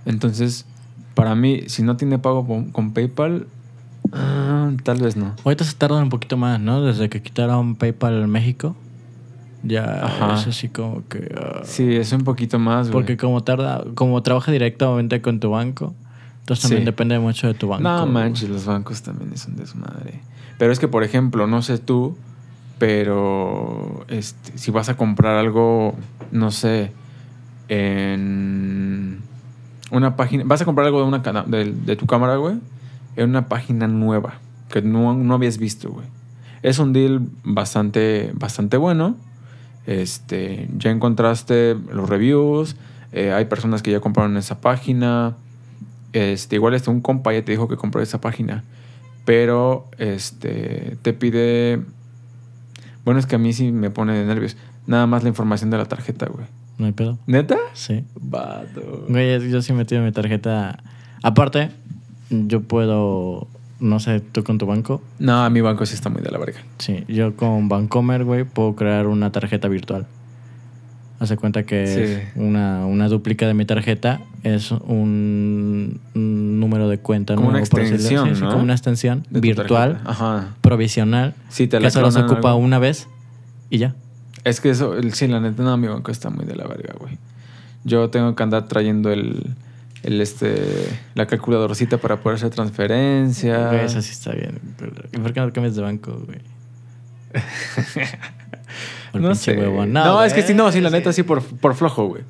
[0.06, 0.66] Entonces,
[1.14, 3.48] para mí, si no tiene pago con, con PayPal,
[4.12, 5.34] ah, tal vez no.
[5.44, 6.82] Ahorita se tardan un poquito más, ¿no?
[6.82, 8.76] Desde que quitaron PayPal en México.
[9.64, 10.36] Ya Ajá.
[10.36, 11.34] es así como que...
[11.36, 12.94] ah, Sí, es un poquito más, güey.
[12.94, 15.96] Porque como tarda, como trabaja directamente con tu banco,
[16.42, 16.86] entonces también Sí.
[16.86, 17.82] depende mucho de tu banco.
[17.84, 20.20] No manches, los bancos también es un desmadre.
[20.60, 22.16] Pero es que, por ejemplo, no sé tú,
[22.78, 25.96] pero este, si vas a comprar algo,
[26.32, 26.92] no sé,
[27.68, 29.22] en
[29.92, 32.58] una página, vas a comprar algo de, una de, de tu cámara, güey,
[33.16, 34.36] en una página nueva
[34.70, 36.06] que no, no habías visto, güey.
[36.62, 39.16] Es un deal bastante, bastante bueno.
[39.86, 42.76] Este, ya encontraste los reviews,
[43.12, 45.36] eh, hay personas que ya compraron esa página.
[46.12, 48.64] Este, igual este, un compa ya te dijo que compró esa página.
[49.26, 51.82] Pero este te pide.
[53.06, 54.58] Bueno, es que a mí sí me pone de nervios.
[54.88, 56.46] Nada más la información de la tarjeta, güey.
[56.78, 57.18] No hay pedo.
[57.28, 57.56] ¿Neta?
[57.74, 58.04] Sí.
[58.20, 59.06] Vato.
[59.08, 60.78] Güey, yo sí he metido mi tarjeta.
[61.24, 61.70] Aparte,
[62.30, 63.48] yo puedo,
[63.80, 65.02] no sé, tú con tu banco.
[65.20, 66.60] No, mi banco sí está muy de la verga.
[66.80, 70.08] Sí, yo con Bancomer, güey, puedo crear una tarjeta virtual.
[71.20, 72.00] Hace cuenta que Sí.
[72.02, 77.78] es una, una dúplica de mi tarjeta es un, número de cuenta Como una nuevo,
[77.78, 77.94] así.
[77.94, 78.50] extensión, ¿no?
[78.52, 80.00] como una extensión de virtual.
[80.06, 80.56] Ajá.
[80.62, 82.58] provisional, Sí, te que solo se ocupa algo.
[82.58, 83.08] una vez
[83.72, 83.96] y ya.
[84.44, 87.18] Es que eso, sí, la neta, no, mi banco está muy de la verga, güey.
[87.86, 89.56] Yo tengo que andar trayendo el,
[90.04, 90.56] el este,
[91.16, 93.72] la calculadorcita para poder hacer transferencias.
[93.72, 94.60] Güey, eso sí está bien.
[95.12, 96.40] ¿Y por qué no cambias de banco, güey?
[99.12, 99.58] Por no sé.
[99.58, 99.94] huevón.
[99.94, 102.24] No, es que sí, no, sí, la neta, sí, por, por flojo, güey.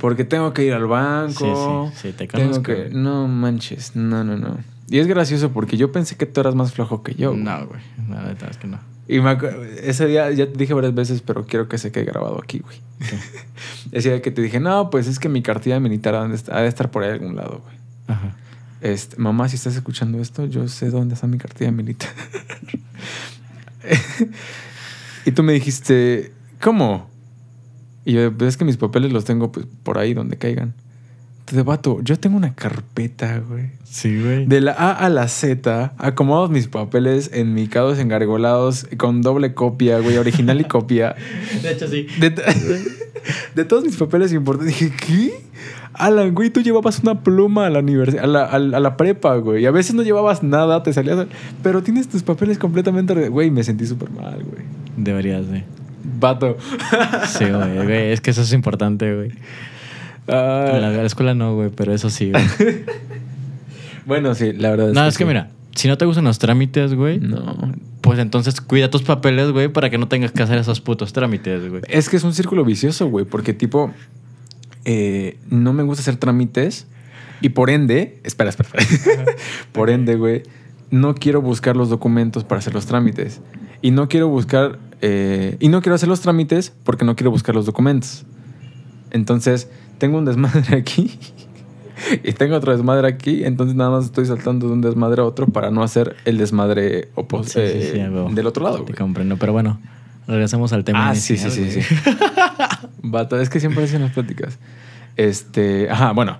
[0.00, 1.90] Porque tengo que ir al banco.
[1.92, 2.74] Sí, sí, sí, te tengo conozco, que...
[2.74, 2.94] güey.
[2.94, 4.58] No manches, no, no, no.
[4.88, 7.30] Y es gracioso porque yo pensé que tú eras más flojo que yo.
[7.30, 7.42] güey.
[7.42, 7.80] No, güey.
[8.08, 8.78] La neta es que no.
[9.06, 9.36] Y me
[9.82, 12.80] ese día ya te dije varias veces, pero quiero que se quede grabado aquí, güey.
[13.92, 16.56] Ese día que te dije, no, pues es que mi cartilla militar ha de estar,
[16.56, 17.76] ha de estar por ahí a algún lado, güey.
[18.06, 18.36] Ajá.
[18.80, 22.10] Este, mamá, si estás escuchando esto, yo sé dónde está mi cartilla militar.
[25.26, 27.10] y tú me dijiste, ¿cómo?
[28.04, 30.72] Y yo, es que mis papeles los tengo pues, por ahí donde caigan.
[31.52, 33.70] de vato, yo tengo una carpeta, güey.
[33.84, 34.46] Sí, güey.
[34.46, 40.16] De la A a la Z, acomodados mis papeles enmicados, engargolados, con doble copia, güey,
[40.16, 41.16] original y copia.
[41.62, 42.06] De hecho, sí.
[42.20, 42.30] De,
[43.54, 44.78] de todos mis papeles importantes.
[44.78, 45.32] Dije, ¿qué?
[45.92, 48.96] Alan, güey, tú llevabas una pluma a la universidad, a la, a la- a la
[48.96, 49.64] prepa, güey.
[49.64, 51.26] Y a veces no llevabas nada, te salías.
[51.62, 53.28] Pero tienes tus papeles completamente.
[53.28, 54.62] Güey, me sentí súper mal, güey.
[54.96, 55.64] Deberías de.
[56.02, 56.56] Vato.
[57.26, 58.12] Sí, güey, güey.
[58.12, 59.30] Es que eso es importante, güey.
[60.26, 62.44] En la, la escuela no, güey, pero eso sí, güey.
[64.06, 65.28] bueno, sí, la verdad es No, que es que sí.
[65.28, 67.72] mira, si no te gustan los trámites, güey, No.
[68.00, 71.68] pues entonces cuida tus papeles, güey, para que no tengas que hacer esos putos trámites,
[71.68, 71.82] güey.
[71.88, 73.92] Es que es un círculo vicioso, güey, porque tipo,
[74.84, 76.86] eh, no me gusta hacer trámites
[77.40, 79.24] y por ende, espera, espera, espera.
[79.72, 80.42] por ende, güey,
[80.90, 83.40] no quiero buscar los documentos para hacer los trámites.
[83.82, 87.54] Y no quiero buscar, eh, y no quiero hacer los trámites porque no quiero buscar
[87.54, 88.24] los documentos.
[89.10, 91.18] Entonces, tengo un desmadre aquí
[92.24, 95.46] y tengo otro desmadre aquí, entonces nada más estoy saltando de un desmadre a otro
[95.46, 97.08] para no hacer el desmadre
[97.44, 98.82] Sí, sí, sí, eh, del otro lado.
[98.84, 99.78] Te comprendo, pero bueno,
[100.26, 101.10] regresemos al tema.
[101.10, 101.94] Ah, sí, sí, sí, sí.
[103.02, 104.58] Vato, es que siempre hacen las pláticas.
[105.16, 106.38] Este, ajá, bueno,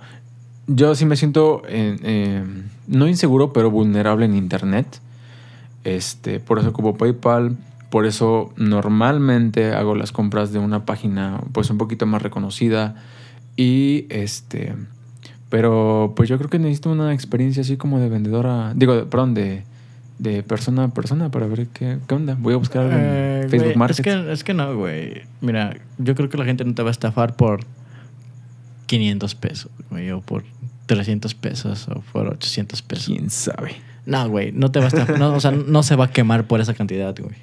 [0.66, 2.44] yo sí me siento eh, eh,
[2.86, 5.00] no inseguro, pero vulnerable en internet.
[5.84, 7.56] Este, por eso como PayPal,
[7.90, 12.94] por eso normalmente hago las compras de una página pues un poquito más reconocida
[13.56, 14.74] y este,
[15.48, 19.64] pero pues yo creo que necesito una experiencia así como de vendedora, digo, perdón, de,
[20.18, 22.36] de persona a persona para ver qué, qué onda.
[22.38, 23.98] Voy a buscar algo en Eh, Facebook güey, Market.
[23.98, 25.22] Es que, es que no, güey.
[25.40, 27.60] Mira, yo creo que la gente no te va a estafar por
[28.86, 30.44] 500 pesos, güey, o por
[30.86, 33.06] 300 pesos, o por 800 pesos.
[33.06, 33.76] ¿Quién sabe?
[34.06, 35.18] No, güey, no te va a estafar.
[35.18, 37.36] no, o sea, no se va a quemar por esa cantidad, güey.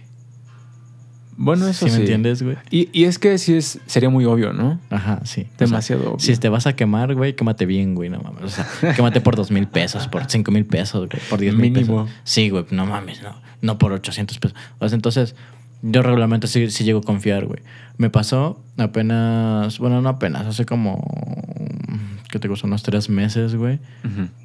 [1.39, 2.57] Bueno, eso ¿Sí me entiendes, güey?
[2.71, 4.79] Y, y es que sí es, sería muy obvio, ¿no?
[4.89, 5.41] Ajá, sí.
[5.41, 6.19] O sea, Demasiado obvio.
[6.19, 8.43] si te vas a quemar, güey, quémate bien, güey, no mames.
[8.43, 11.71] O sea, quémate por dos mil pesos, por cinco mil pesos, güey, por diez mil
[11.73, 12.09] pesos.
[12.23, 13.35] Sí, güey, no mames, no.
[13.61, 14.57] No por 800 pesos.
[14.79, 15.35] O sea, entonces,
[15.83, 17.59] yo regularmente sí, sí llego a confiar, güey.
[17.97, 21.03] Me pasó apenas, bueno, no apenas, hace como,
[22.29, 22.67] ¿qué te gusta?
[22.67, 23.79] Unos tres meses, güey.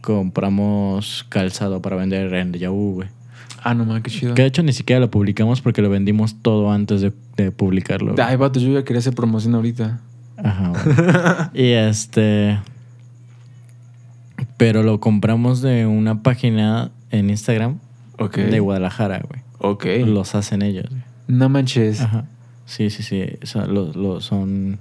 [0.01, 3.09] Compramos calzado para vender en Yahoo, güey.
[3.65, 4.35] Ah, no mames, qué chido.
[4.35, 8.15] Que de hecho ni siquiera lo publicamos porque lo vendimos todo antes de, de publicarlo.
[8.15, 8.27] güey.
[8.27, 10.01] Ay, vato, yo ya quería hacer promoción ahorita.
[10.43, 10.73] Ajá.
[10.73, 10.89] güey.
[11.69, 12.59] y este.
[14.57, 17.79] Pero lo compramos de una página en Instagram
[18.19, 18.37] Ok.
[18.37, 19.43] de Guadalajara, güey.
[19.59, 19.87] Ok.
[20.07, 21.03] Los hacen ellos, güey.
[21.29, 22.01] No manches.
[22.01, 22.25] Ajá.
[22.67, 23.25] Sí, sí, sí.
[23.43, 24.79] O sea, lo, lo- son.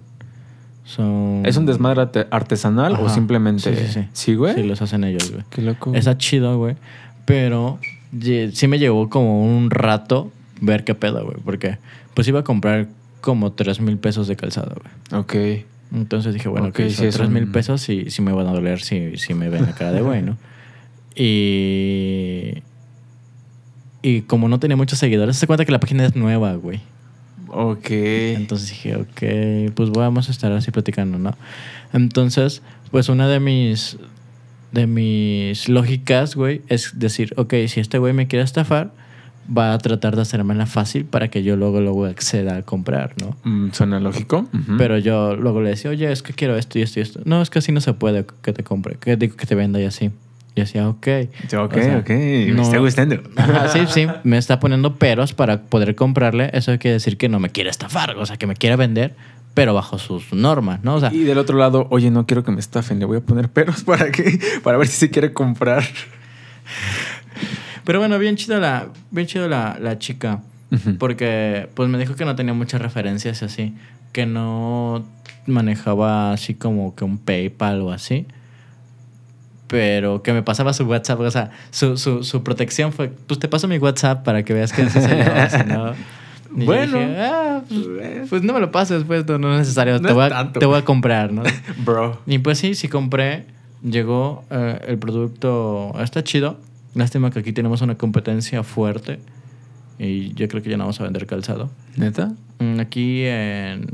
[0.83, 1.43] Son.
[1.45, 3.75] ¿Es un desmadre arte- artesanal o simplemente...?
[3.75, 4.07] Sí, sí, sí.
[4.13, 4.55] ¿Sí, güey?
[4.55, 5.43] Sí, los hacen ellos, güey.
[5.49, 5.93] Qué loco.
[5.93, 6.75] Está chido, güey.
[7.25, 7.79] Pero
[8.53, 11.37] sí me llevó como un rato ver qué pedo, güey.
[11.45, 11.77] Porque
[12.13, 12.87] pues iba a comprar
[13.21, 14.75] como 3 mil pesos de calzado,
[15.11, 15.21] güey.
[15.21, 15.65] Ok.
[15.93, 18.47] Entonces dije, bueno, que sí, son es 3 mil un- pesos y sí me van
[18.47, 20.37] a doler si, si me ven la cara de güey, ¿no?
[21.15, 22.63] Y.
[24.03, 26.81] Y como no tenía muchos seguidores, se cuenta que la página es nueva, güey.
[27.51, 27.87] Ok.
[27.89, 31.35] Entonces dije, ok, pues vamos a estar así platicando, ¿no?
[31.93, 32.61] Entonces,
[32.91, 33.97] pues una de mis,
[34.71, 38.91] de mis lógicas, güey, es decir, ok, si este güey me quiere estafar,
[39.45, 43.35] va a tratar de hacérmela fácil para que yo luego, luego acceda a comprar, ¿no?
[43.43, 44.47] Mm, ¿Suena lógico?
[44.77, 47.21] Pero yo luego le decía, oye, es que quiero esto y esto y esto.
[47.25, 49.81] No, es que así no se puede que te compre, que digo que te venda
[49.81, 50.11] y así.
[50.55, 51.07] Y decía, ok.
[51.57, 52.09] Ok, O sea, ok.
[52.09, 53.21] Me no- está gustando.
[53.37, 56.49] Ajá, sí, sí, me está poniendo peros para poder comprarle.
[56.53, 59.15] Eso quiere decir que no me quiere estafar, o sea, que me quiere vender,
[59.53, 60.95] pero bajo sus normas, ¿no?
[60.95, 63.21] O sea, Y del otro lado, oye, no quiero que me estafen, le voy a
[63.21, 65.83] poner peros para que, para ver si se quiere comprar.
[67.85, 70.41] pero bueno, bien chido la, bien chido la, la chica,
[70.99, 73.73] porque pues me dijo que no tenía muchas referencias y así,
[74.13, 75.05] que no
[75.47, 78.25] manejaba así como que un PayPal o así.
[79.71, 83.47] Pero que me pasaba su WhatsApp, o sea, su, su, su protección fue, pues te
[83.47, 84.99] paso mi WhatsApp para que veas que así
[85.69, 86.97] yo Bueno.
[86.97, 90.13] dije, "Ah, pues, pues no me lo pases, pues no, no es necesario, No te,
[90.13, 90.59] voy a, tanto.
[90.59, 91.43] te voy a comprar, ¿no?
[91.85, 92.19] Bro.
[92.27, 93.45] Y pues sí, sí compré,
[93.81, 96.57] llegó eh, el producto, está chido.
[96.93, 99.19] Lástima que aquí tenemos una competencia fuerte
[99.97, 101.69] y yo creo que ya no vamos a vender calzado.
[101.95, 102.33] ¿Neta?
[102.59, 103.87] Mm, Aquí en...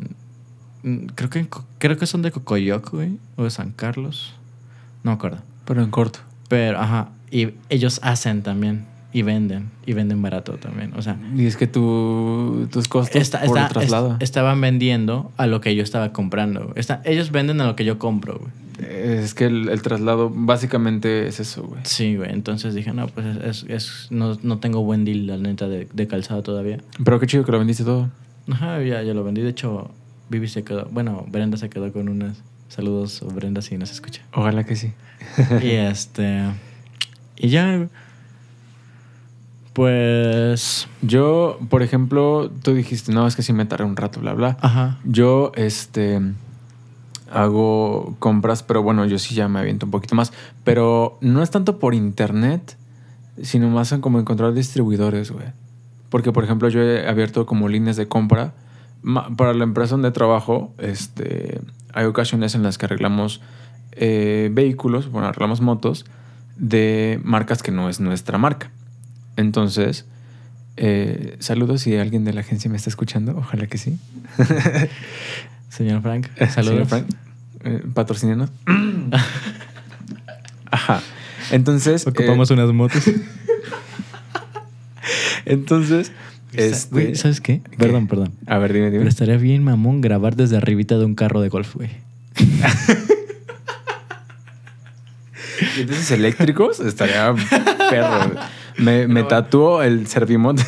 [0.82, 4.34] mm, Creo que, creo que son de Cocoyoc, güey, o de San Carlos.
[5.04, 5.38] No me acuerdo.
[5.68, 6.20] Pero en corto.
[6.50, 10.94] Pero, ajá, y ellos hacen también y venden, y venden barato también.
[10.96, 14.14] O sea, Y es que tu, tus costos esta- por el traslado.
[14.14, 16.72] est- estaban vendiendo a lo que yo estaba comprando.
[16.76, 18.52] Esta- ellos venden a lo que yo compro, güey.
[18.80, 21.82] Es que el, el traslado básicamente es eso, güey.
[21.84, 22.32] Sí, güey.
[22.32, 25.88] Entonces dije, no, pues es, es- es- no, no tengo buen deal, la neta, de,
[25.92, 26.78] de calzado todavía.
[27.04, 28.10] Pero qué chido que lo vendiste todo.
[28.52, 29.42] Ajá, ya, ya lo vendí.
[29.42, 29.90] De hecho,
[30.30, 32.38] Vivi se quedó, bueno, Brenda se quedó con unas.
[32.70, 34.22] Saludos, Brenda, si nos escucha.
[34.34, 34.94] Ojalá que sí.
[35.64, 36.44] y este.
[37.36, 37.88] Y ya.
[39.74, 40.88] Pues.
[41.02, 44.58] Yo, por ejemplo, tú dijiste, no, es que sí me tardé un rato, bla, bla.
[44.62, 45.00] Ajá.
[45.06, 46.22] Yo, este.
[47.30, 50.32] Hago compras, pero bueno, yo sí ya me aviento un poquito más.
[50.64, 52.78] Pero no es tanto por internet,
[53.42, 55.48] sino más en como encontrar distribuidores, güey.
[56.10, 58.54] Porque, por ejemplo, yo he abierto como líneas de compra.
[59.38, 61.62] Para la empresa donde trabajo, este,
[61.98, 63.42] hay ocasiones en las que arreglamos
[63.94, 66.06] eh, vehículos, bueno, arreglamos motos
[66.56, 68.70] de marcas que no es nuestra marca.
[69.36, 70.06] Entonces,
[70.76, 73.98] eh, saludos si alguien de la agencia me está escuchando, ojalá que sí.
[75.70, 76.88] Señor Frank, Señor saludos.
[76.88, 77.08] Frank,
[77.64, 78.52] eh, patrocínenos.
[80.70, 81.02] Ajá.
[81.50, 83.06] Entonces, Ocupamos eh, unas motos.
[85.46, 86.12] entonces,
[86.54, 87.62] este, Güey, ¿Sabes qué?
[87.78, 88.32] Perdón, perdón.
[88.46, 89.00] A ver, dime, dime.
[89.00, 91.90] Pero estaría bien, mamón, grabar desde arribita de un carro de golf, güey.
[95.78, 96.80] ¿Y entonces eléctricos?
[96.80, 97.34] Estaría
[97.90, 98.36] perro.
[98.78, 100.62] Me, me tatuó el Servimont.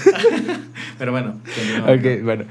[0.97, 1.39] Pero bueno.
[1.83, 2.45] ok, bueno.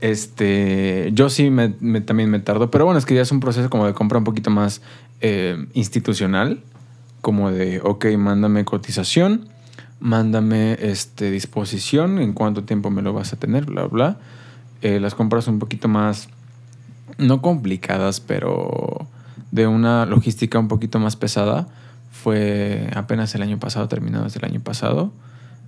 [0.00, 3.38] Este, yo sí me, me- también me tardo, pero bueno, es que ya es un
[3.38, 4.82] proceso como de compra un poquito más
[5.20, 6.60] eh, institucional,
[7.20, 9.46] como de, ok, mándame cotización,
[10.02, 14.18] mándame este, disposición, en cuánto tiempo me lo vas a tener, bla, bla.
[14.82, 16.28] Eh, las compras un poquito más,
[17.18, 19.06] no complicadas, pero
[19.52, 21.68] de una logística un poquito más pesada,
[22.10, 25.12] fue apenas el año pasado, terminados el año pasado.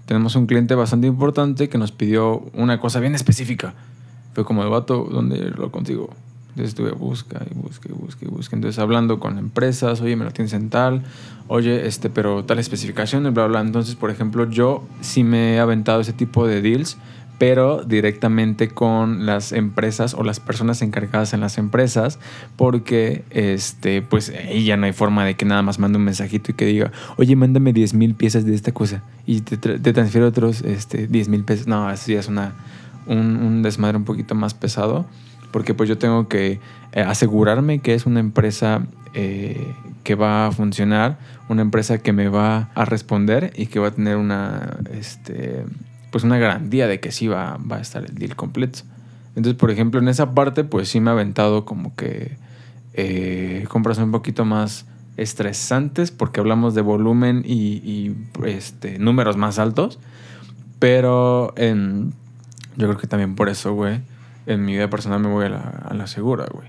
[0.07, 3.75] Tenemos un cliente bastante importante que nos pidió una cosa bien específica.
[4.35, 6.11] Fue como el vato, ¿dónde lo consigo?
[6.55, 8.55] Entonces estuve busca y busca y busca y busca.
[8.57, 11.03] Entonces hablando con empresas, oye, me lo tienes en tal,
[11.49, 13.61] oye, este, pero tal especificación, bla, bla.
[13.61, 16.97] Entonces, por ejemplo, yo sí me he aventado ese tipo de deals,
[17.37, 22.21] pero directamente con las empresas o las personas encargadas en las empresas,
[22.57, 26.53] porque este, pues ahí ya no hay forma de que nada más mande un mensajito
[26.53, 29.93] y que diga, oye, mándame 10 mil piezas de esta cosa y te, tra- te
[29.93, 31.67] transfiero otros este, 10 mil pesos.
[31.67, 32.53] No, ya es una,
[33.07, 35.05] un, un desmadre un poquito más pesado,
[35.55, 36.59] porque pues yo tengo que
[36.91, 41.17] eh, asegurarme que es una empresa eh, que va a funcionar,
[41.49, 45.65] una empresa que me va a responder y que va a tener una, este,
[46.11, 48.81] pues una garantía de que sí va, va a estar el deal completo.
[49.37, 52.37] Entonces, por ejemplo, en esa parte, pues sí me ha aventado como que
[52.95, 54.87] eh, compras un poquito más
[55.17, 58.13] estresantes porque hablamos de volumen y,
[58.45, 60.01] este, números más altos.
[60.81, 62.13] Pero en,
[62.77, 64.01] yo creo que también por eso, güey,
[64.47, 66.69] en mi vida personal me voy a la, a la segura, güey.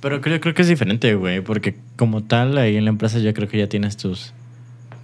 [0.00, 1.40] Pero creo, creo que es diferente, güey.
[1.42, 4.32] Porque como tal, ahí en la empresa yo creo que ya tienes tus...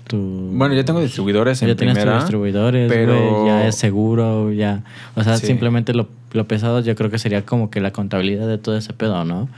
[0.07, 2.21] tu- Bueno, ya tengo distribuidores en ya tienes tus primera.
[2.21, 4.83] distribuidores, pero- güey, ya es seguro, ya.
[5.15, 5.47] O sea, Sí.
[5.47, 8.93] simplemente lo, lo pesado yo creo que sería como que la contabilidad de todo ese
[8.95, 9.49] pedo, ¿no?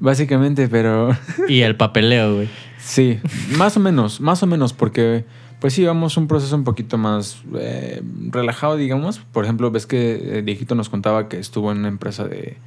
[0.00, 1.10] Básicamente, pero
[1.48, 2.48] Y el papeleo, güey.
[2.78, 3.18] sí,
[3.56, 5.24] más o menos, más o menos, porque
[5.60, 9.18] pues sí, vamos un proceso un poquito más eh, relajado, digamos.
[9.18, 12.58] Por ejemplo, ves que eh, Diegito nos contaba que estuvo en una empresa de,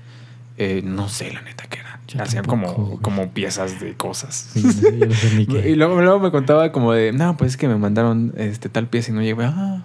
[0.57, 2.01] eh, no sé la neta que era.
[2.07, 3.01] Yo Hacían tampoco, como, güey.
[3.01, 4.49] como piezas de cosas.
[4.53, 5.69] Sí, no sé, yo no sé ni qué.
[5.69, 8.87] Y luego, luego me contaba como de, no, pues es que me mandaron este, tal
[8.87, 9.45] pieza y no llegué.
[9.45, 9.83] Ah.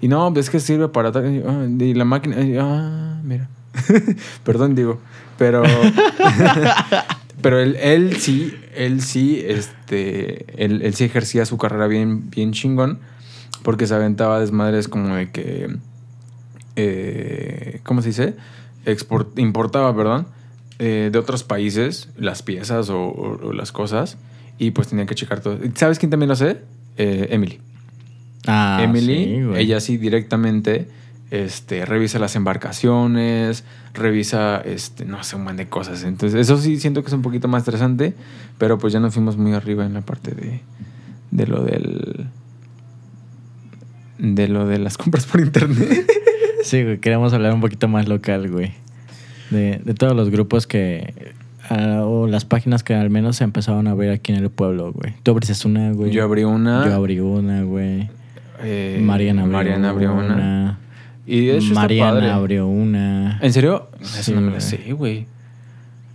[0.00, 1.34] Y no, pues es que sirve para tal.
[1.34, 3.48] Y, ah, la máquina, y, ah, mira.
[4.44, 5.00] Perdón, digo.
[5.36, 5.64] Pero.
[7.42, 10.44] pero él, él sí, él sí, este.
[10.64, 12.98] Él, él sí ejercía su carrera bien, bien chingón.
[13.62, 15.68] Porque se aventaba desmadres como de que.
[16.76, 18.34] eh, ¿Cómo se dice?
[18.86, 20.26] Export, importaba, perdón.
[20.80, 24.16] eh, de otros países las piezas o, o- o las cosas.
[24.58, 25.58] Y pues tenía que checar todo.
[25.74, 26.58] ¿Sabes quién también lo hace?
[26.96, 27.60] Eh, Emily.
[28.46, 30.88] Ah, Emily, sí, ella sí directamente
[31.30, 33.64] este, revisa las embarcaciones,
[33.94, 36.04] revisa, este, no sé, un montón de cosas.
[36.04, 38.14] Entonces, eso sí siento que es un poquito más estresante,
[38.58, 40.60] pero pues ya nos fuimos muy arriba en la parte de,
[41.30, 42.26] de lo del...
[44.18, 46.06] De lo de las compras por internet.
[46.60, 48.72] Sí, güey, queremos hablar un poquito más local, güey.
[49.50, 51.32] De, de todos los grupos que...
[51.70, 54.92] ah, o las páginas que al menos se empezaron a ver aquí en el pueblo,
[54.92, 55.14] güey.
[55.22, 56.10] Tú abriste una, güey.
[56.10, 56.84] Yo abrí una.
[56.84, 58.10] Yo abrí una, güey.
[58.60, 60.78] eh, Mariana abrió Mariana abrió una.
[61.30, 62.30] Y de hecho está Mariana padre.
[62.30, 63.38] abrió una.
[63.42, 63.88] ¿En serio?
[64.00, 64.60] Sí, no me lo güey.
[64.62, 65.26] sé, güey.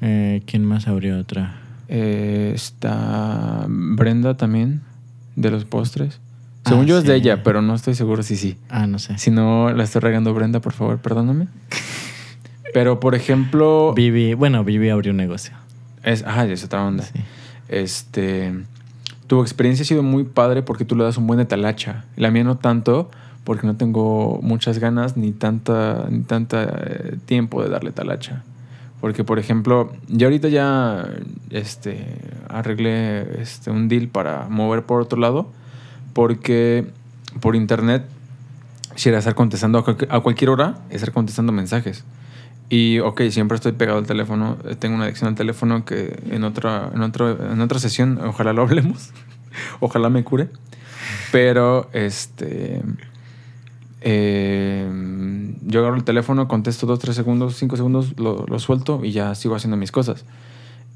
[0.01, 1.55] Eh, ¿Quién más abrió otra?
[1.87, 4.81] Eh, está Brenda también,
[5.35, 6.19] de los postres.
[6.65, 8.57] Según Ah, yo es de ella, pero no estoy seguro si sí.
[8.69, 9.17] Ah, no sé.
[9.19, 11.47] Si no la estoy regando Brenda, por favor, perdóname.
[12.73, 13.93] Pero, por ejemplo...
[13.95, 15.53] Vivi, bueno, Vivi abrió un negocio.
[16.03, 17.03] Es, ajá, es otra onda.
[17.03, 17.19] Sí.
[17.69, 18.53] Este...
[19.27, 22.05] Tu experiencia ha sido muy padre porque tú le das un buen de talacha.
[22.15, 23.11] La mía no tanto,
[23.43, 28.43] porque no tengo muchas ganas ni tanta, ni tanta eh, tiempo de darle talacha.
[29.01, 31.05] Porque, por ejemplo, yo ahorita ya
[31.49, 32.05] este,
[32.47, 35.49] arreglé este, un deal para mover por otro lado.
[36.13, 36.87] Porque
[37.41, 38.05] por internet,
[38.95, 39.83] si era estar contestando a,
[40.21, 42.05] cualquier- hora, estar contestando mensajes.
[42.69, 44.57] Y, ok, siempre estoy pegado al teléfono.
[44.65, 48.53] eh, Tengo una adicción al teléfono que en otra, en otro, en otra sesión, ojalá
[48.53, 49.09] lo hablemos.
[49.81, 50.47] ojalá me cure.
[51.31, 52.81] Pero, este.
[54.05, 54.85] Eh,
[55.61, 59.55] yo agarro el teléfono, contesto dos, tres segundos, cinco segundos, lo, suelto y ya sigo
[59.55, 60.25] haciendo mis cosas.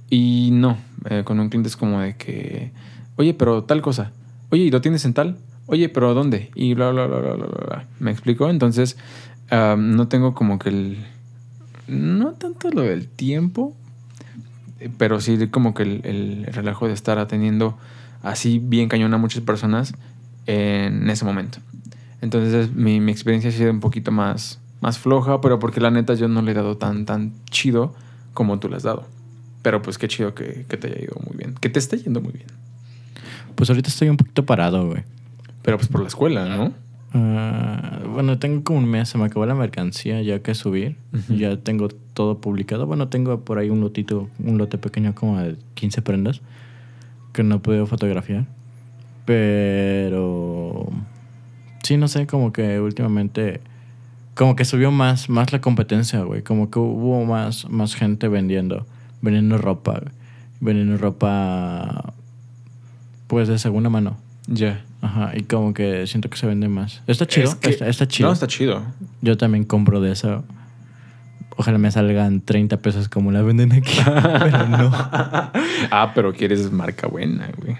[0.09, 0.77] Y no,
[1.09, 2.71] eh, con un cliente es como de que,
[3.15, 4.11] oye, pero tal cosa,
[4.49, 5.37] oye, ¿y lo tienes en tal?
[5.67, 6.51] Oye, pero ¿dónde?
[6.53, 7.85] Y bla, bla, bla, bla, bla, bla.
[7.99, 8.49] ¿Me explico?
[8.49, 8.97] Entonces,
[9.51, 10.97] ah, no tengo como que el...
[11.87, 13.73] No tanto lo del tiempo,
[14.97, 17.77] pero sí como que el relajo de estar atendiendo
[18.21, 19.93] así bien cañón a muchas personas
[20.47, 21.59] en ese momento.
[22.21, 26.13] Entonces mi, mi experiencia ha sido un poquito más, más floja, pero porque la neta
[26.15, 27.93] yo no le he dado tan, tan chido
[28.33, 29.05] como tú le has dado.
[29.61, 31.55] Pero pues qué chido que, que te haya ido muy bien.
[31.59, 32.47] Que te esté yendo muy bien.
[33.55, 35.03] Pues ahorita estoy un poquito parado, güey.
[35.63, 36.73] Pero pues por la escuela, ¿no?
[37.13, 40.97] Ah, bueno, tengo como un mes, se me acabó la mercancía ya que subir.
[41.29, 42.85] Ya tengo todo publicado.
[42.85, 46.41] Bueno, tengo por ahí un lotito, un lote pequeño como de 15 prendas
[47.33, 48.45] que no he podido fotografiar.
[49.25, 50.87] Pero
[51.87, 53.61] sí, no sé, como que últimamente
[54.35, 56.43] como que subió más, más la competencia, güey.
[56.43, 58.85] Como que hubo más, más gente vendiendo,
[59.21, 60.13] vendiendo ropa, güey.
[60.59, 62.13] vendiendo ropa
[63.27, 64.17] pues de segunda mano.
[64.47, 64.83] Ya.
[65.01, 67.01] Ajá, y como que siento que se vende más.
[67.07, 68.29] Está chido, Es que- está, está chido.
[68.29, 68.81] No, está chido.
[69.21, 70.43] Yo también compro de eso.
[71.55, 73.97] Ojalá me salgan 30 pesos como la venden aquí.
[74.05, 74.91] pero no.
[75.91, 77.75] ah, pero quieres marca buena, güey.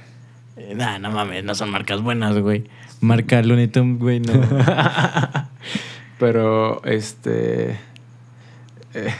[0.99, 2.65] No mames, no son marcas buenas, güey.
[3.01, 4.33] Marca Looney Tunes, güey, no.
[6.19, 7.79] Pero, este.
[8.93, 9.13] eh,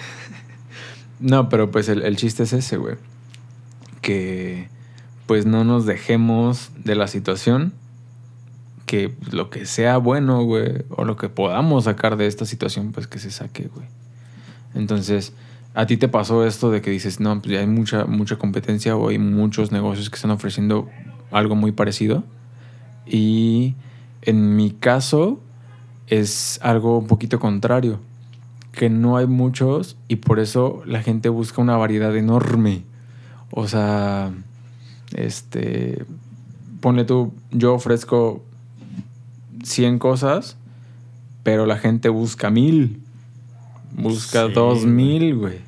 [1.19, 2.95] no, pero pues el, el chiste es ese, güey.
[4.01, 4.67] Que
[5.27, 7.73] pues no nos dejemos de la situación.
[8.87, 13.05] Que lo que sea bueno, güey, o lo que podamos sacar de esta situación, pues
[13.05, 13.85] que se saque, güey.
[14.73, 15.33] Entonces,
[15.75, 18.95] a ti te pasó esto de que dices, no, pues ya hay mucha, mucha competencia
[18.95, 20.89] o hay muchos negocios que están ofreciendo
[21.31, 22.23] algo muy parecido.
[23.05, 23.75] Y
[24.21, 25.39] en mi caso,
[26.07, 27.99] es algo un poquito contrario,
[28.71, 32.83] que no hay muchos y por eso la gente busca una variedad enorme.
[33.51, 34.31] O sea,
[35.13, 36.05] este,
[36.79, 38.43] ponle tú, yo ofrezco
[39.63, 40.57] 100 cosas,
[41.43, 43.01] pero la gente busca mil,
[43.97, 45.59] busca Sí, dos mil, güey.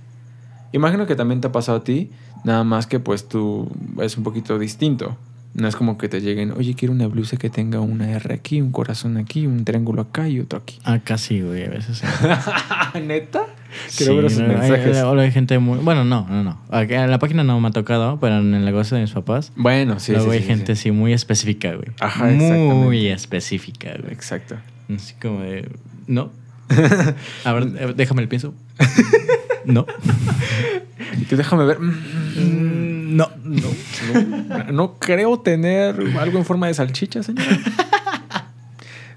[0.72, 2.12] Imagino que también te ha pasado a ti,
[2.43, 3.70] nada más que pues tú
[4.01, 5.18] es un poquito distinto.
[5.56, 8.62] No es como que te lleguen, oye, quiero una blusa que tenga una R aquí,
[8.62, 10.80] un corazón aquí, un triángulo acá y otro aquí.
[10.84, 11.97] Ah, casi, güey, a veces.
[11.97, 12.06] sí.
[13.02, 13.41] ¿Neta?
[13.88, 14.97] Sí, Quiero ver esos no, mensajes.
[14.97, 15.80] hay- hay gente muy...
[15.80, 16.60] Bueno, no, no, no.
[16.72, 19.52] En la página no me ha tocado, pero en el negocio de mis papás...
[19.56, 20.91] Bueno, sí, luego sí, hay sí, gente sí.
[20.91, 21.89] muy específica, güey.
[22.00, 24.14] Ajá, Muy específica, güey.
[24.14, 24.56] Exacto.
[24.95, 25.68] Así como de...
[26.08, 26.32] No.
[27.43, 28.54] A ver, déjame el pienso.
[29.66, 29.86] No.
[31.20, 31.78] Y tú déjame ver.
[33.10, 33.30] No.
[33.43, 33.68] No,
[34.14, 37.45] no, no creo tener algo en forma de salchicha, señor.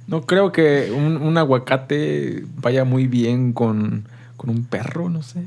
[0.07, 5.47] No creo que un, un aguacate vaya muy bien con, con un perro, no sé.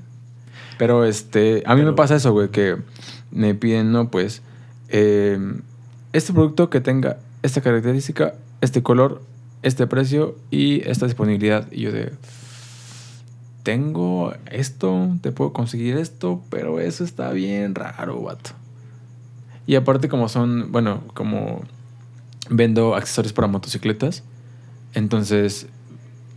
[0.77, 2.77] Pero este, a mí me pasa eso, güey, que
[3.31, 4.41] me piden, no, pues,
[4.89, 5.37] eh,
[6.13, 9.21] este producto que tenga esta característica, este color,
[9.61, 11.71] este precio y esta disponibilidad.
[11.71, 12.13] Y yo de,
[13.65, 18.51] tengo esto, te puedo conseguir esto, pero eso está bien raro, vato.
[19.67, 21.63] Y aparte como son, bueno, como
[22.49, 24.23] vendo accesorios para motocicletas,
[24.93, 25.65] entonces,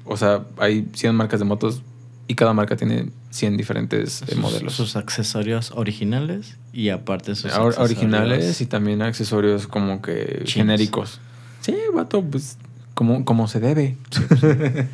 [0.07, 1.83] o sea, hay 100 marcas de motos
[2.29, 4.73] y cada marca tiene 100 diferentes eh, Sus- modelos.
[4.73, 11.21] Sus accesorios originales y aparte sus Or- accesorios originales y también accesorios como que genéricos.
[11.61, 12.57] Sí, vato, pues
[12.95, 13.97] como, como se debe.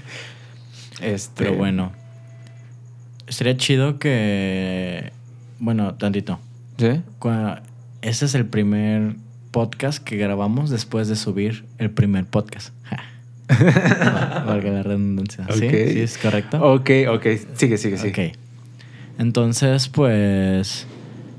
[1.01, 1.93] este, Pero bueno.
[3.29, 5.13] Sería chido que...
[5.59, 6.39] Bueno, tantito.
[6.79, 7.01] ¿Sí?
[8.03, 9.17] Este es el primer
[9.51, 12.75] podcast que grabamos después de subir el primer podcast.
[13.49, 15.47] Valga la redundancia.
[15.53, 15.69] ¿Sí?
[15.69, 16.59] ¿Sí es correcto?
[16.61, 17.27] Ok, ok.
[17.55, 18.29] Sigue, sigue, sigue.
[18.29, 18.39] Ok.
[19.19, 20.87] Entonces, pues...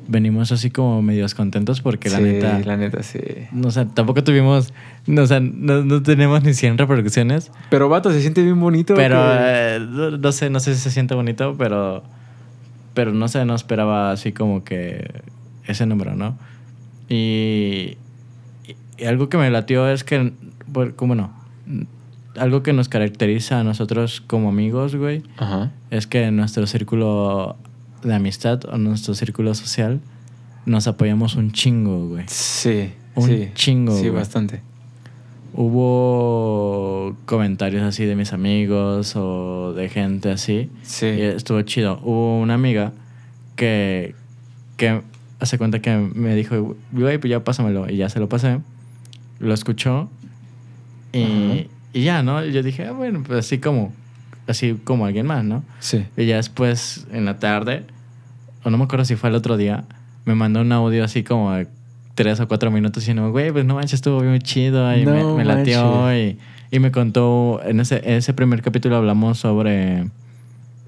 [0.07, 2.59] Venimos así como medios contentos porque la Sí, neta...
[2.59, 3.19] la neta, sí.
[3.63, 4.71] O sea, tampoco tuvimos...
[5.07, 7.51] no, o sea, no, no tenemos ni 100 reproducciones.
[7.69, 8.93] Pero, vato, se siente bien bonito.
[8.95, 12.03] Pero eh, no, no sé, no sé si se siente bonito, pero.
[12.93, 15.21] Pero no sé, no esperaba así como que
[15.65, 16.37] ese número, ¿no?
[17.09, 17.97] Y,
[18.97, 20.33] y- algo que me latió es que,
[20.95, 21.31] como no,
[22.37, 25.71] algo que nos caracteriza a nosotros como amigos, güey, Ajá.
[25.91, 27.57] es que nuestro círculo
[28.05, 29.99] de amistad o nuestro círculo social
[30.65, 32.23] nos apoyamos un chingo, güey.
[32.27, 32.91] Sí.
[33.15, 33.49] Un sí.
[33.53, 34.11] chingo, Sí, güey.
[34.13, 34.61] bastante.
[35.53, 40.69] Hubo comentarios así de mis amigos o de gente así.
[40.83, 41.05] Sí.
[41.07, 41.99] Y estuvo chido.
[42.03, 42.91] Hubo una amiga
[43.55, 44.15] que,
[44.77, 45.01] que
[45.39, 47.89] hace cuenta que me dijo, güey, pues ya pásamelo.
[47.89, 48.59] Y ya se lo pasé.
[49.39, 50.09] Lo escuchó.
[51.13, 52.43] Y, y ya, ¿no?
[52.45, 53.93] Yo dije, ah, bueno, pues así como,
[54.47, 55.63] así como alguien más, ¿no?
[55.79, 56.05] Sí.
[56.17, 57.85] Y ya después, en la tarde,
[58.65, 59.85] o no me acuerdo si fue el otro día,
[60.25, 61.67] me mandó un audio así como de
[62.15, 65.37] tres o cuatro minutos diciendo, güey, pues no manches, estuvo muy chido y me, No
[65.37, 66.13] me latió.
[66.17, 66.37] Y,
[66.71, 70.09] y me contó, en ese, ese primer capítulo hablamos sobre,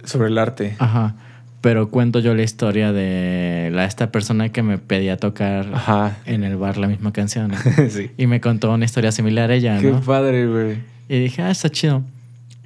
[0.03, 0.75] Sobre el arte.
[0.79, 1.15] ajá,
[1.61, 6.17] pero cuento yo la historia de la, esta persona que me pedía tocar Ajá.
[6.25, 7.51] en el bar la misma canción.
[7.51, 7.57] ¿no?
[7.89, 8.09] sí.
[8.17, 10.01] y me contó una historia similar a ella, Qué ¿no?
[10.01, 10.77] padre, güey.
[11.09, 12.03] Y dije, ah, está chido.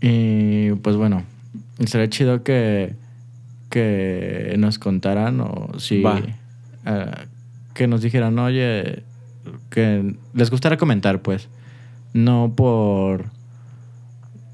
[0.02, 1.24] Y pues bueno,
[1.86, 2.94] sería chido que,
[3.72, 6.04] que nos contaran o si...
[6.04, 6.22] Va.
[6.86, 7.12] eh,
[7.74, 9.04] que nos dijeran, oye,
[9.72, 11.50] que les gustara comentar, pues.
[12.14, 13.26] No por...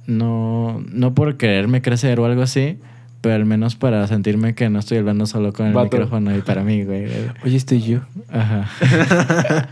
[0.05, 2.79] No, no por quererme crecer o algo así,
[3.19, 5.97] pero al menos para sentirme que no estoy hablando solo con el Vato.
[5.97, 7.07] micrófono y para mí, güey.
[7.43, 7.99] Oye, estoy yo.
[8.29, 8.69] Ajá.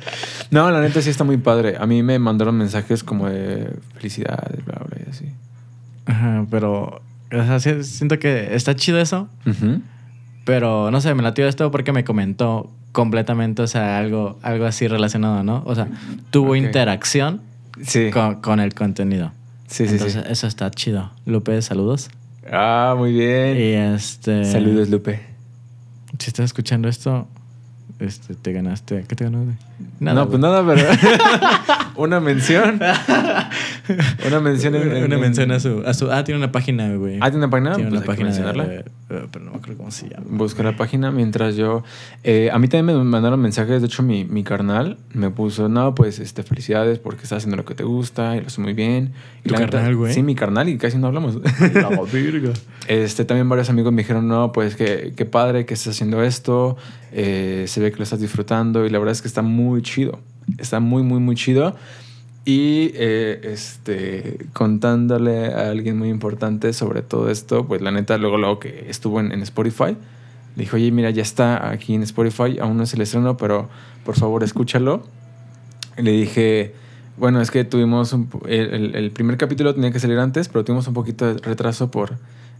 [0.51, 1.75] no, la neta sí está muy padre.
[1.79, 5.25] A mí me mandaron mensajes como de felicidades, bla, bla, y así.
[6.05, 7.01] Ajá, pero...
[7.39, 9.27] O sea, sí- siento que está chido eso.
[9.45, 9.81] Ujú.
[10.45, 14.87] Pero no sé, me latió esto porque me comentó completamente, o sea, algo, algo así
[14.87, 15.63] relacionado, ¿no?
[15.65, 15.87] O sea,
[16.31, 16.57] tuvo Ok.
[16.57, 17.41] interacción
[17.81, 18.09] Sí.
[18.11, 19.31] con, con el contenido.
[19.67, 20.31] Sí, sí, Entonces, sí.
[20.31, 21.11] eso está chido.
[21.25, 22.09] Lupe, saludos.
[22.51, 23.57] Ah, muy bien.
[23.57, 24.45] Y este.
[24.45, 25.19] Saludos, Lupe.
[26.19, 27.27] Si estás escuchando esto,
[27.99, 29.03] este, te ganaste.
[29.07, 29.45] ¿Qué te ganó?
[29.99, 30.13] Güey?
[30.15, 30.87] no, pues nada, pero.
[31.95, 32.79] una mención.
[34.27, 34.81] Una mención en.
[34.95, 36.11] en- Una en- mención a su, a su.
[36.11, 37.17] Ah, tiene una página, güey.
[37.21, 37.75] Ah, ¿tiene una página?
[37.75, 38.25] Tiene Pues una página.
[38.25, 38.65] mencionarla.
[38.65, 40.25] de- eh, pero no me acuerdo cómo se llama.
[40.27, 41.83] Busco la página mientras yo.
[42.23, 43.81] eh, a mí también me mandaron mensajes.
[43.81, 47.65] De hecho, mi, mi carnal me puso: No, pues este, felicidades porque estás haciendo lo
[47.65, 49.13] que te gusta y lo haces muy bien.
[49.43, 50.13] Y ¿Tu carnal, güey?
[50.13, 51.35] Sí, mi carnal y casi no hablamos.
[51.73, 52.51] La virga.
[52.87, 56.77] Este, también varios amigos me dijeron, no, pues que qué padre que estás haciendo esto,
[57.11, 60.19] eh, se ve que lo estás disfrutando y la verdad es que está muy chido,
[60.57, 61.75] está muy, muy, muy chido.
[62.47, 68.37] Y eh, este, contándole a alguien muy importante sobre todo esto, pues la neta, luego,
[68.37, 69.97] luego que estuvo en, en Spotify,
[70.55, 73.67] le dijo, oye, mira, ya está aquí en Spotify, aún no es el estreno, pero
[74.05, 75.03] por favor escúchalo.
[75.97, 76.73] Le dije,
[77.17, 80.87] bueno, es que tuvimos un, el- el primer capítulo tenía que salir antes, pero tuvimos
[80.87, 82.13] un poquito de retraso por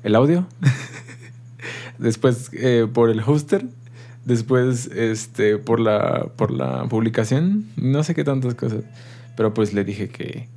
[0.03, 0.47] el audio.
[1.99, 3.65] Después eh, por el hoster.
[4.26, 7.65] Después este, por, la, por la publicación.
[7.78, 8.84] No sé qué tantas cosas.
[9.38, 10.47] Pero pues le dije que,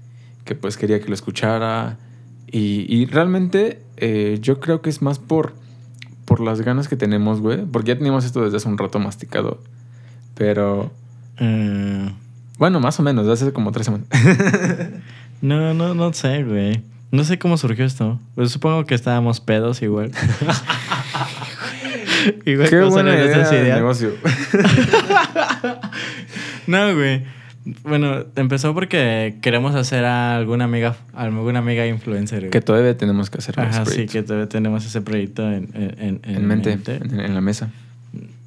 [0.45, 1.99] que pues quería que lo escuchara.
[2.51, 5.53] Y, y realmente eh, yo creo que es más por,
[6.25, 7.64] por las ganas que tenemos, güey.
[7.66, 9.61] Porque ya teníamos esto desde hace un rato masticado.
[10.35, 10.91] Pero
[11.39, 12.11] Eh,
[12.59, 14.09] bueno, más o menos, hace como tres semanas.
[15.43, 16.83] no, no, no sé, güey.
[17.11, 18.19] No sé cómo surgió esto.
[18.35, 20.11] Pues supongo que estábamos pedos igual.
[22.45, 24.12] igual Qué buena idea de negocio.
[26.66, 27.24] No, güey.
[27.83, 32.41] Bueno, empezó porque queremos hacer a alguna amiga, a alguna amiga influencer.
[32.41, 32.51] güey.
[32.51, 33.59] que todavía tenemos que hacer.
[33.59, 37.41] Ajá, sí, que todavía tenemos ese proyecto en, en, en, en mente, En, en la
[37.41, 37.70] mesa.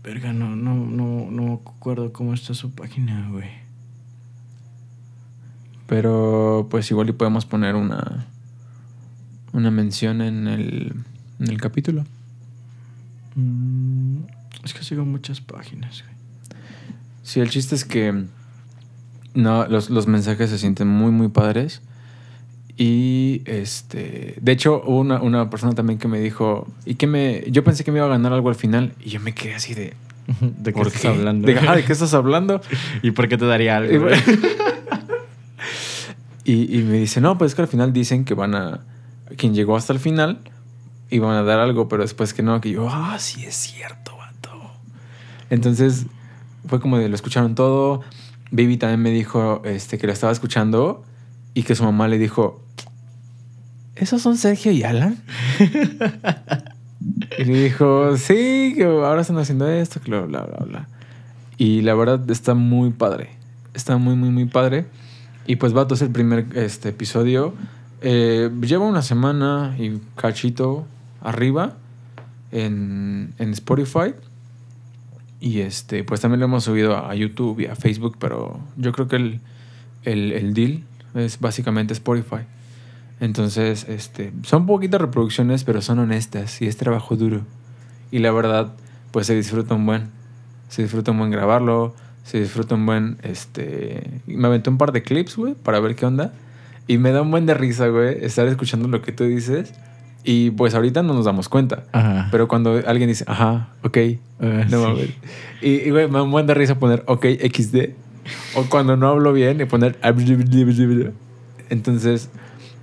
[0.03, 3.49] Verga, no, no, no, no acuerdo cómo está su página, güey.
[5.88, 8.27] Pero pues igual y podemos poner una
[9.53, 10.93] una mención en el,
[11.39, 12.05] en el capítulo.
[13.36, 14.23] Mm,
[14.63, 16.15] es que sigo muchas páginas, güey.
[17.23, 18.25] Sí, el chiste es que
[19.34, 21.82] no, los, los mensajes se sienten muy, muy padres.
[22.77, 24.36] Y este.
[24.41, 26.67] De hecho, hubo una, una persona también que me dijo.
[26.86, 27.43] Y que me.
[27.49, 28.93] Yo pensé que me iba a ganar algo al final.
[28.99, 29.93] Y yo me quedé así de.
[30.41, 31.07] ¿De qué ¿Por estás qué?
[31.07, 31.47] hablando?
[31.47, 32.61] De, ajá, ¿de qué estás hablando?
[33.03, 34.07] ¿Y por qué te daría algo?
[36.43, 38.79] Y, y me dice, no, pues es que al final dicen que van a.
[39.38, 40.39] Quien llegó hasta el final
[41.12, 44.72] iban a dar algo, pero después que no, que yo, ah, sí es cierto, vato.
[45.49, 46.07] Entonces
[46.68, 48.01] fue como de lo escucharon todo.
[48.51, 51.03] Baby también me dijo este, que lo estaba escuchando
[51.53, 52.62] y que su mamá le dijo,
[53.95, 55.22] ¿esos son Sergio y Alan?
[57.38, 60.88] y le dijo, sí, que ahora están haciendo esto, que bla, bla, bla.
[61.57, 63.30] Y la verdad está muy padre.
[63.74, 64.86] Está muy, muy, muy padre.
[65.45, 67.53] Y pues, vato, es el primer este, episodio.
[68.01, 70.88] Eh, lleva una semana y cachito
[71.22, 71.78] arriba
[72.51, 74.13] en, en Spotify.
[75.39, 79.07] Y este, pues también lo hemos subido a YouTube y a Facebook, pero yo creo
[79.07, 79.39] que el,
[80.03, 80.84] el, el deal
[81.15, 82.43] es básicamente Spotify.
[83.19, 87.41] Entonces, este, son poquitas reproducciones, pero son honestas y es trabajo duro.
[88.11, 88.74] Y la verdad,
[89.11, 90.09] pues se disfruta un buen.
[90.69, 94.22] Se disfruta un buen grabarlo, se disfruta un buen, este...
[94.26, 96.34] Me aventé un par de clips, güey, para ver qué onda.
[96.88, 99.74] Y me da un buen de risa, güey, estar escuchando lo que tú dices.
[100.24, 101.84] Y pues ahorita no nos damos cuenta.
[101.91, 102.28] Ajá.
[102.32, 103.97] Pero cuando alguien dice, ajá, ok,
[104.39, 104.88] Ah, no sí.
[104.88, 105.09] mames.
[105.61, 107.91] Y, y, güey, me da un buen de risa poner, ok, XD.
[108.55, 109.97] O cuando no hablo bien y poner...
[111.69, 112.30] Entonces,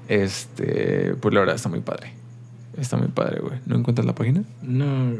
[0.09, 2.13] este, pues la verdad está muy padre.
[2.77, 3.59] Está muy padre, güey.
[3.67, 4.43] ¿No encuentras la página?
[4.63, 5.13] No,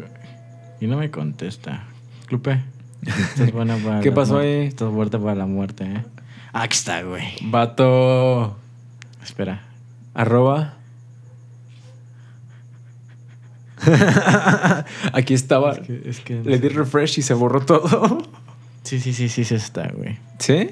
[0.81, 1.85] y no me contesta.
[2.31, 2.61] Lupe.
[3.07, 4.67] Estás buena para ¿Qué pasó ahí?
[4.67, 6.05] Estás muerta para la muerte, ¿eh?
[6.53, 7.25] Ah, Aquí está, güey.
[7.43, 8.57] Vato.
[9.23, 9.63] Espera.
[10.15, 10.75] Arroba.
[15.13, 15.73] Aquí estaba.
[15.73, 18.23] Es que, es que- Le di refresh y se borró todo.
[18.83, 20.19] Sí, sí, sí, sí, sí está, güey.
[20.39, 20.71] ¿Sí?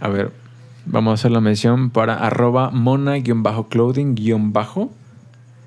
[0.00, 0.32] A ver,
[0.86, 4.92] vamos a hacer la mención para arroba mona-clothing-bajo.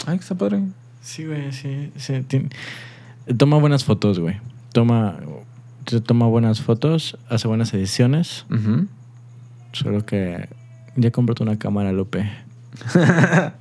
[0.07, 0.63] Ay, que está padre.
[1.01, 1.91] Sí, güey, sí.
[1.97, 2.25] sí.
[3.37, 4.37] Toma buenas fotos, güey.
[4.73, 5.17] Toma,
[5.87, 8.45] se toma buenas fotos, hace buenas ediciones.
[9.71, 10.49] Solo que
[10.95, 12.29] ya cómprate una cámara, Lupe.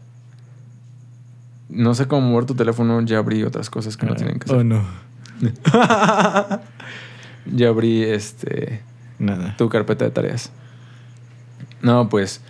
[1.69, 4.51] No sé cómo mover tu teléfono, ya abrí otras cosas que no Ah, tienen que
[4.51, 4.65] Oh, hacer.
[4.67, 4.83] no.
[7.51, 8.83] Ya abrí este
[9.19, 9.57] Nada.
[9.57, 10.51] tu carpeta de tareas.
[11.83, 12.41] No, pues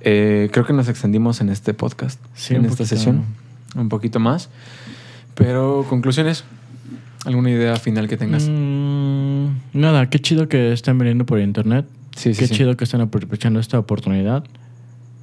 [0.00, 2.86] eh, creo que nos extendimos en este podcast, Sí, en esta poquito.
[2.96, 3.24] sesión,
[3.74, 4.50] un poquito más.
[5.34, 6.44] Pero conclusiones,
[7.24, 8.46] ¿alguna idea final que tengas?
[8.48, 11.86] Mm, nada, qué chido que estén viniendo por internet.
[12.14, 12.54] sí, sí, qué sí.
[12.54, 14.44] chido que estén aprovechando esta oportunidad.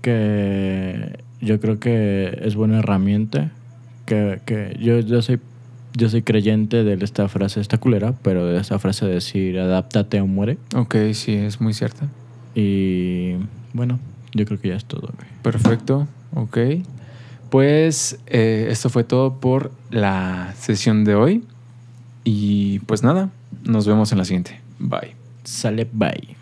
[0.01, 3.51] Que yo creo que es buena herramienta.
[4.05, 5.39] Que, que yo, yo soy
[5.93, 10.21] yo soy creyente de esta frase, esta culera, pero de esta frase de decir adáptate
[10.21, 10.57] o muere.
[10.75, 12.07] Ok, sí, es muy cierta.
[12.55, 13.33] Y
[13.73, 13.99] bueno,
[14.33, 15.29] yo creo que ya es todo, güey.
[15.41, 16.57] Perfecto, ok.
[17.49, 21.43] Pues eh, esto fue todo por la sesión de hoy.
[22.23, 23.29] Y pues nada,
[23.63, 24.61] nos vemos en la siguiente.
[24.79, 25.15] Bye.
[25.43, 26.40] Sale, bye.